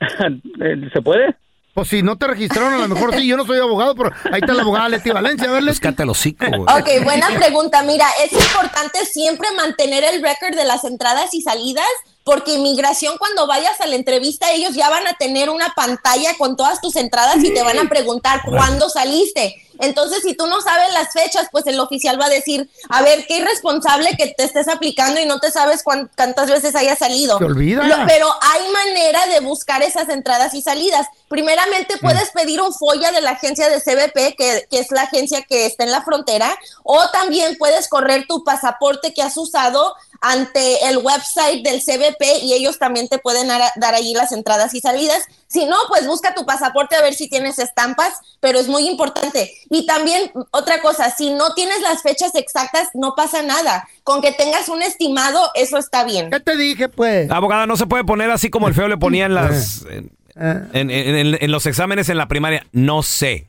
eh, 0.00 0.90
¿se 0.92 1.02
puede? 1.02 1.34
Pues 1.76 1.88
si 1.88 2.00
no 2.02 2.16
te 2.16 2.26
registraron, 2.26 2.72
a 2.72 2.78
lo 2.78 2.88
mejor 2.88 3.14
sí. 3.14 3.26
Yo 3.26 3.36
no 3.36 3.44
soy 3.44 3.58
abogado, 3.58 3.94
pero 3.94 4.10
ahí 4.32 4.40
está 4.40 4.54
la 4.54 4.62
abogada 4.62 4.88
Leti 4.88 5.10
Valencia. 5.10 5.46
A 5.46 5.52
ver, 5.52 5.62
Leti. 5.62 5.86
Hocico, 6.08 6.46
güey. 6.46 6.62
Ok, 6.62 7.04
buena 7.04 7.28
pregunta. 7.36 7.82
Mira, 7.82 8.06
es 8.24 8.32
importante 8.32 9.04
siempre 9.04 9.46
mantener 9.54 10.02
el 10.02 10.22
récord 10.22 10.56
de 10.56 10.64
las 10.64 10.84
entradas 10.84 11.34
y 11.34 11.42
salidas, 11.42 11.84
porque 12.24 12.54
inmigración 12.54 13.18
cuando 13.18 13.46
vayas 13.46 13.78
a 13.82 13.86
la 13.88 13.94
entrevista, 13.94 14.50
ellos 14.52 14.74
ya 14.74 14.88
van 14.88 15.06
a 15.06 15.18
tener 15.18 15.50
una 15.50 15.74
pantalla 15.76 16.30
con 16.38 16.56
todas 16.56 16.80
tus 16.80 16.96
entradas 16.96 17.44
y 17.44 17.52
te 17.52 17.62
van 17.62 17.78
a 17.78 17.90
preguntar 17.90 18.40
cuándo 18.46 18.88
saliste. 18.88 19.65
Entonces, 19.80 20.22
si 20.22 20.34
tú 20.34 20.46
no 20.46 20.60
sabes 20.60 20.92
las 20.92 21.12
fechas, 21.12 21.48
pues 21.52 21.66
el 21.66 21.78
oficial 21.80 22.20
va 22.20 22.26
a 22.26 22.30
decir, 22.30 22.68
a 22.88 23.02
ver, 23.02 23.26
qué 23.26 23.38
irresponsable 23.38 24.10
que 24.16 24.28
te 24.36 24.44
estés 24.44 24.68
aplicando 24.68 25.20
y 25.20 25.26
no 25.26 25.38
te 25.40 25.50
sabes 25.50 25.82
cuán- 25.82 26.10
cuántas 26.16 26.50
veces 26.50 26.74
hayas 26.74 26.98
salido. 26.98 27.38
Se 27.38 27.44
olvida. 27.44 27.82
Lo- 27.84 28.06
pero 28.06 28.28
hay 28.40 28.70
manera 28.72 29.26
de 29.26 29.40
buscar 29.40 29.82
esas 29.82 30.08
entradas 30.08 30.54
y 30.54 30.62
salidas. 30.62 31.06
Primeramente, 31.28 31.96
puedes 31.98 32.30
pedir 32.30 32.60
un 32.60 32.72
FOIA 32.72 33.12
de 33.12 33.20
la 33.20 33.30
agencia 33.32 33.68
de 33.68 33.80
CBP, 33.80 34.34
que, 34.36 34.66
que 34.70 34.78
es 34.78 34.90
la 34.90 35.02
agencia 35.02 35.42
que 35.42 35.66
está 35.66 35.84
en 35.84 35.90
la 35.90 36.02
frontera, 36.02 36.56
o 36.82 37.08
también 37.10 37.56
puedes 37.58 37.88
correr 37.88 38.26
tu 38.28 38.44
pasaporte 38.44 39.12
que 39.12 39.22
has 39.22 39.36
usado 39.36 39.94
ante 40.20 40.86
el 40.88 40.98
website 40.98 41.62
del 41.64 41.82
CBP 41.82 42.38
y 42.42 42.54
ellos 42.54 42.78
también 42.78 43.08
te 43.08 43.18
pueden 43.18 43.48
dar, 43.48 43.70
dar 43.76 43.94
allí 43.94 44.14
las 44.14 44.32
entradas 44.32 44.72
y 44.74 44.80
salidas. 44.80 45.22
Si 45.48 45.64
no, 45.66 45.76
pues 45.88 46.06
busca 46.06 46.34
tu 46.34 46.44
pasaporte 46.44 46.96
a 46.96 47.02
ver 47.02 47.14
si 47.14 47.28
tienes 47.28 47.58
estampas, 47.58 48.14
pero 48.40 48.58
es 48.58 48.68
muy 48.68 48.88
importante. 48.88 49.52
Y 49.70 49.86
también 49.86 50.32
otra 50.50 50.80
cosa, 50.80 51.10
si 51.10 51.30
no 51.30 51.54
tienes 51.54 51.80
las 51.82 52.02
fechas 52.02 52.34
exactas, 52.34 52.88
no 52.94 53.14
pasa 53.14 53.42
nada. 53.42 53.88
Con 54.02 54.20
que 54.20 54.32
tengas 54.32 54.68
un 54.68 54.82
estimado, 54.82 55.50
eso 55.54 55.78
está 55.78 56.04
bien. 56.04 56.30
¿Qué 56.30 56.40
te 56.40 56.56
dije, 56.56 56.88
pues? 56.88 57.30
Abogada, 57.30 57.66
no 57.66 57.76
se 57.76 57.86
puede 57.86 58.04
poner 58.04 58.30
así 58.30 58.50
como 58.50 58.68
el 58.68 58.74
feo 58.74 58.88
le 58.88 58.96
ponía 58.96 59.26
en 59.26 59.34
las... 59.34 59.82
En, 59.90 60.16
en- 60.38 60.90
en- 60.90 61.38
en 61.40 61.50
los 61.50 61.66
exámenes 61.66 62.08
en 62.08 62.18
la 62.18 62.28
primaria. 62.28 62.64
No 62.72 63.02
sé. 63.02 63.48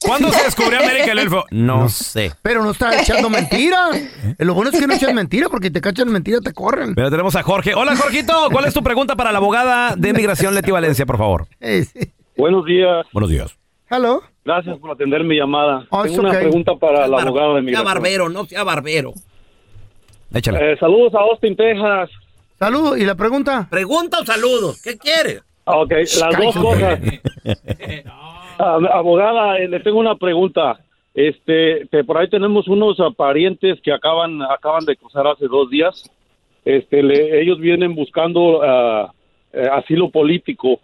¿Cuándo 0.00 0.30
se 0.32 0.44
descubrió 0.44 0.80
América 0.80 1.12
el 1.12 1.18
elfo? 1.20 1.44
No, 1.50 1.88
sé. 1.88 2.32
Pero 2.42 2.62
no 2.62 2.72
está 2.72 3.00
echando 3.00 3.30
mentira. 3.30 3.88
Lo 4.38 4.52
bueno 4.54 4.70
es 4.70 4.78
que 4.78 4.86
no 4.86 4.94
echas 4.94 5.14
mentira, 5.14 5.48
porque 5.48 5.70
te 5.70 5.80
cachan 5.80 6.08
mentira, 6.10 6.40
te 6.40 6.52
corren. 6.52 6.94
Pero 6.94 7.10
tenemos 7.10 7.34
a 7.36 7.42
Jorge. 7.42 7.74
Hola, 7.74 7.96
Jorgito. 7.96 8.48
¿Cuál 8.52 8.66
es 8.66 8.74
tu 8.74 8.82
pregunta 8.82 9.16
para 9.16 9.32
la 9.32 9.38
abogada 9.38 9.94
de 9.96 10.08
inmigración 10.10 10.54
Leti 10.54 10.70
Valencia, 10.70 11.06
por 11.06 11.16
favor? 11.18 11.46
Buenos 12.36 12.64
días. 12.66 13.06
Buenos 13.12 13.30
días. 13.30 13.56
Hello. 13.88 14.22
Gracias 14.44 14.76
por 14.78 14.90
atender 14.90 15.24
mi 15.24 15.36
llamada. 15.36 15.86
Oh, 15.90 16.00
it's 16.04 16.10
Tengo 16.14 16.20
una 16.22 16.30
okay. 16.30 16.42
pregunta 16.42 16.72
para 16.78 17.06
la 17.06 17.22
abogada 17.22 17.48
de 17.48 17.54
Sea 17.54 17.62
migración. 17.62 17.84
barbero, 17.86 18.28
no 18.28 18.44
sea 18.44 18.64
barbero. 18.64 19.12
Échale. 20.34 20.72
Eh, 20.72 20.76
saludos 20.78 21.14
a 21.14 21.18
Austin, 21.20 21.56
Texas. 21.56 22.10
Saludos. 22.58 22.98
¿Y 22.98 23.04
la 23.04 23.14
pregunta? 23.14 23.68
¿Pregunta 23.70 24.18
o 24.20 24.24
saludos? 24.26 24.80
¿Qué 24.82 24.98
quiere? 24.98 25.40
Ok, 25.64 25.90
las 25.92 26.36
dos 26.38 26.56
cosas. 26.56 27.00
Ah, 28.56 28.78
abogada, 28.92 29.58
eh, 29.58 29.66
le 29.66 29.80
tengo 29.80 29.98
una 29.98 30.14
pregunta. 30.14 30.78
Este, 31.12 31.86
que 31.90 32.04
por 32.04 32.18
ahí 32.18 32.28
tenemos 32.28 32.68
unos 32.68 33.00
ah, 33.00 33.10
parientes 33.10 33.80
que 33.80 33.92
acaban 33.92 34.42
acaban 34.42 34.84
de 34.84 34.96
cruzar 34.96 35.26
hace 35.26 35.48
dos 35.48 35.68
días. 35.70 36.08
Este, 36.64 37.02
le- 37.02 37.40
ellos 37.40 37.58
vienen 37.58 37.96
buscando 37.96 38.60
ah, 38.62 39.12
eh, 39.52 39.68
asilo 39.72 40.08
político. 40.10 40.78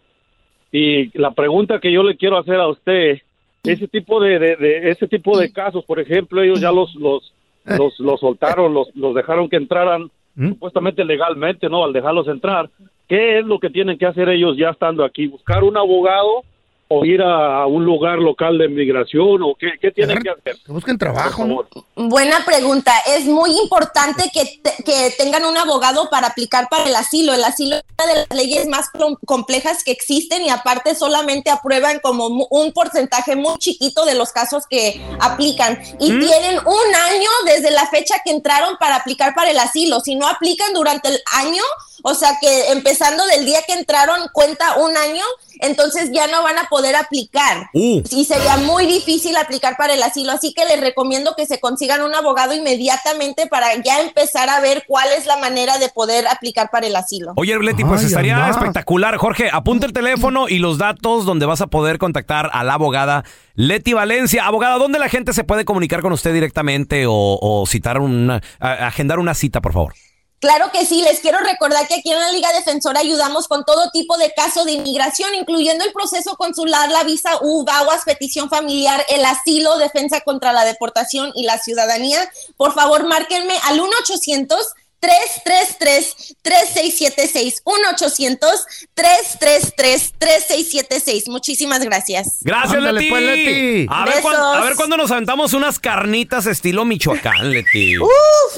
Y 0.73 1.17
la 1.17 1.31
pregunta 1.31 1.79
que 1.79 1.93
yo 1.93 2.03
le 2.03 2.17
quiero 2.17 2.39
hacer 2.39 2.57
a 2.57 2.67
usted, 2.69 3.19
ese 3.63 3.87
tipo 3.87 4.21
de, 4.21 4.39
de- 4.41 4.57
de- 4.57 4.91
ese 4.91 5.07
tipo 5.07 5.39
de 5.39 5.53
casos, 5.53 5.85
por 5.85 6.01
ejemplo, 6.01 6.43
ellos 6.43 6.61
ya 6.61 6.73
los 6.73 6.93
los 6.97 7.33
los, 7.67 8.01
los 8.01 8.19
soltaron, 8.19 8.75
los, 8.75 8.89
los 8.97 9.15
dejaron 9.15 9.49
que 9.49 9.57
entraran 9.57 10.11
supuestamente 10.37 11.05
legalmente, 11.05 11.69
¿no? 11.69 11.85
Al 11.85 11.93
dejarlos 11.93 12.27
entrar, 12.27 12.69
¿qué 13.11 13.41
es 13.41 13.45
lo 13.45 13.59
que 13.59 13.69
tienen 13.69 13.99
que 13.99 14.07
hacer 14.07 14.29
ellos 14.31 14.57
ya 14.57 14.71
estando 14.71 15.05
aquí? 15.05 15.27
¿Buscar 15.27 15.63
un 15.65 15.77
abogado 15.77 16.45
o 16.93 17.05
ir 17.05 17.23
a, 17.23 17.67
un 17.67 17.85
lugar 17.85 18.19
local 18.19 18.59
de 18.59 18.67
migración 18.69 19.43
o 19.45 19.55
qué, 19.55 19.73
qué 19.81 19.93
tienen 19.93 20.19
que 20.23 20.31
hacer? 20.31 20.57
Que 20.67 20.73
busquen 20.73 20.99
trabajo, 20.99 21.45
¿no? 21.45 21.65
Buena 21.95 22.45
pregunta. 22.45 22.93
Es 23.17 23.27
muy 23.27 23.51
importante 23.63 24.25
que, 24.35 24.45
te- 24.61 24.83
que 24.83 25.15
tengan 25.17 25.45
un 25.45 25.57
abogado 25.57 26.09
para 26.11 26.27
aplicar 26.29 26.67
para 26.69 26.85
el 26.89 26.97
asilo. 26.97 27.33
El 27.33 27.45
asilo 27.45 27.77
es 27.77 27.83
una 27.97 28.13
de 28.13 28.19
las 28.29 28.37
leyes 28.37 28.67
más 28.67 28.91
com- 28.91 29.17
complejas 29.25 29.85
que 29.85 29.93
existen 29.93 30.43
y 30.43 30.51
aparte 30.51 30.97
solamente 30.97 31.51
aprueban 31.51 32.01
como 32.01 32.29
mu- 32.29 32.47
un 32.51 32.73
porcentaje 32.73 33.37
muy 33.37 33.57
chiquito 33.59 34.05
de 34.05 34.15
los 34.17 34.33
casos 34.33 34.65
que 34.69 35.01
aplican. 35.21 35.79
Y 36.01 36.09
tienen 36.19 36.59
un 36.59 36.95
año 37.13 37.31
desde 37.45 37.71
la 37.71 37.87
fecha 37.87 38.17
que 38.25 38.33
entraron 38.33 38.77
para 38.81 38.97
aplicar 38.97 39.33
para 39.37 39.53
el 39.53 39.59
asilo. 39.61 40.01
Si 40.01 40.17
no 40.17 40.27
aplican 40.27 40.75
durante 40.75 41.09
el 41.09 41.19
año, 41.37 41.63
o 42.03 42.15
sea 42.15 42.37
que 42.41 42.71
empezando 42.73 43.25
del 43.27 43.45
día 43.47 43.59
que 43.67 43.75
entraron 43.75 44.29
cuenta 44.33 44.77
un 44.77 44.97
año, 44.97 45.25
entonces 45.61 46.11
ya 46.13 46.27
no 46.27 46.43
van 46.43 46.59
a 46.59 46.69
poder 46.69 46.97
aplicar. 46.97 47.69
Uh. 47.75 48.03
Y 48.11 48.25
sería 48.25 48.57
muy 48.59 48.87
difícil 48.87 49.37
aplicar 49.37 49.77
para 49.77 49.95
el 49.95 50.03
asilo, 50.03 50.33
así 50.33 50.53
que 50.55 50.65
les 50.65 50.81
recomiendo 50.81 51.35
que 51.37 51.47
se 51.47 51.61
consigan 51.61 52.03
un 52.03 52.15
abogado 52.15 52.55
inmediatamente 52.55 53.47
para 53.47 53.75
ya 53.83 54.01
empezar 54.01 54.49
a 54.49 54.61
ver 54.61 54.85
cuál 54.87 55.09
es 55.17 55.27
la 55.27 55.37
manera 55.37 55.79
de 55.79 55.89
poder 55.91 56.27
aplicar 56.29 56.71
para 56.71 56.87
el 56.87 56.97
asilo. 56.97 57.33
Oye, 57.37 57.59
Leti, 57.59 57.85
pues 57.85 58.01
Ay, 58.01 58.07
estaría 58.07 58.37
anda. 58.37 58.51
espectacular. 58.51 59.17
Jorge, 59.17 59.51
apunta 59.53 59.87
el 59.87 59.93
teléfono 59.93 60.49
y 60.49 60.59
los 60.59 60.79
datos 60.79 61.25
donde 61.25 61.47
vas 61.47 61.61
a 61.61 61.67
poder 61.67 61.99
contactar 61.99 62.51
a 62.53 62.65
la 62.65 62.75
abogada 62.75 63.25
Leti 63.55 63.93
Valencia. 63.93 64.47
Abogada, 64.47 64.79
¿dónde 64.79 64.99
la 64.99 65.09
gente 65.09 65.33
se 65.33 65.45
puede 65.45 65.65
comunicar 65.65 66.01
con 66.01 66.13
usted 66.13 66.33
directamente 66.33 67.07
o, 67.07 67.39
o 67.41 67.67
citar 67.67 68.01
una, 68.01 68.41
a- 68.59 68.87
agendar 68.87 69.19
una 69.19 69.35
cita, 69.35 69.61
por 69.61 69.73
favor? 69.73 69.95
Claro 70.41 70.73
que 70.73 70.87
sí, 70.87 71.03
les 71.03 71.21
quiero 71.21 71.39
recordar 71.41 71.87
que 71.87 71.97
aquí 71.97 72.11
en 72.11 72.19
la 72.19 72.33
Liga 72.33 72.51
Defensora 72.55 73.01
ayudamos 73.01 73.47
con 73.47 73.63
todo 73.63 73.91
tipo 73.91 74.17
de 74.17 74.33
caso 74.33 74.65
de 74.65 74.73
inmigración, 74.73 75.35
incluyendo 75.35 75.85
el 75.85 75.93
proceso 75.93 76.35
consular, 76.37 76.91
la 76.91 77.05
visa 77.05 77.39
U, 77.43 77.63
VAWAS, 77.63 78.05
petición 78.07 78.49
familiar, 78.49 79.05
el 79.11 79.23
asilo, 79.27 79.77
defensa 79.77 80.23
contra 80.23 80.55
la 80.55 80.65
deportación 80.65 81.31
y 81.35 81.45
la 81.45 81.59
ciudadanía. 81.59 82.27
Por 82.57 82.73
favor, 82.73 83.05
márquenme 83.05 83.55
al 83.65 83.81
1 83.81 83.91
800 84.03 84.67
333 85.01 86.37
3676 86.43 87.63
1 87.65 87.89
800 87.95 88.51
333 88.95 90.15
3676 90.19 91.29
Muchísimas 91.29 91.81
gracias. 91.81 92.39
Gracias, 92.43 92.75
Ándale, 92.75 93.01
Leti. 93.01 93.11
pues, 93.11 93.23
Leti. 93.23 93.87
A 93.89 94.05
ver, 94.05 94.21
cuándo, 94.23 94.45
a 94.45 94.61
ver 94.61 94.75
cuándo 94.77 94.97
nos 94.97 95.11
aventamos 95.11 95.53
unas 95.55 95.79
carnitas 95.79 96.47
estilo 96.47 96.85
Michoacán, 96.85 97.51
Leti. 97.51 97.99
Uf, 97.99 98.11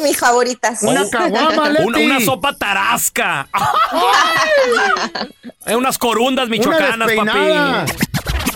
mis 0.02 0.16
favoritas. 0.18 0.82
Una 0.82 1.08
caguama, 1.08 1.70
Leti. 1.70 1.84
Una, 1.84 1.98
una 1.98 2.20
sopa 2.20 2.56
tarasca. 2.56 3.48
Eh, 5.66 5.76
unas 5.76 5.96
corundas 5.98 6.48
michoacanas, 6.48 7.06
despeinada. 7.06 7.86
papi. 7.86 8.31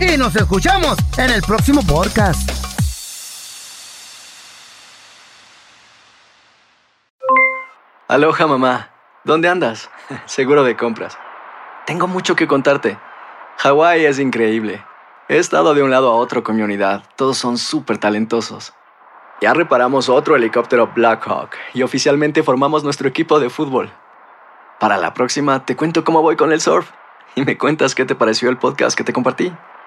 Y 0.00 0.16
nos 0.16 0.34
escuchamos 0.36 0.96
en 1.16 1.30
el 1.30 1.42
próximo 1.42 1.82
podcast. 1.86 2.50
Aloha 8.08 8.46
mamá, 8.46 8.90
¿dónde 9.24 9.48
andas? 9.48 9.90
Seguro 10.26 10.64
de 10.64 10.76
compras. 10.76 11.16
Tengo 11.86 12.06
mucho 12.06 12.36
que 12.36 12.46
contarte. 12.46 12.98
Hawái 13.58 14.04
es 14.04 14.18
increíble. 14.18 14.84
He 15.28 15.38
estado 15.38 15.72
de 15.74 15.82
un 15.82 15.90
lado 15.90 16.10
a 16.10 16.16
otro 16.16 16.42
con 16.42 16.56
mi 16.56 16.62
unidad. 16.62 17.04
Todos 17.16 17.38
son 17.38 17.56
súper 17.56 17.98
talentosos. 17.98 18.74
Ya 19.40 19.54
reparamos 19.54 20.08
otro 20.08 20.36
helicóptero 20.36 20.92
Blackhawk 20.94 21.50
y 21.74 21.82
oficialmente 21.82 22.42
formamos 22.42 22.84
nuestro 22.84 23.08
equipo 23.08 23.40
de 23.40 23.50
fútbol. 23.50 23.90
Para 24.78 24.98
la 24.98 25.14
próxima 25.14 25.64
te 25.64 25.74
cuento 25.74 26.04
cómo 26.04 26.22
voy 26.22 26.36
con 26.36 26.52
el 26.52 26.60
surf 26.60 26.90
y 27.34 27.44
me 27.44 27.56
cuentas 27.56 27.94
qué 27.94 28.04
te 28.04 28.14
pareció 28.14 28.50
el 28.50 28.58
podcast 28.58 28.96
que 28.96 29.04
te 29.04 29.12
compartí, 29.12 29.52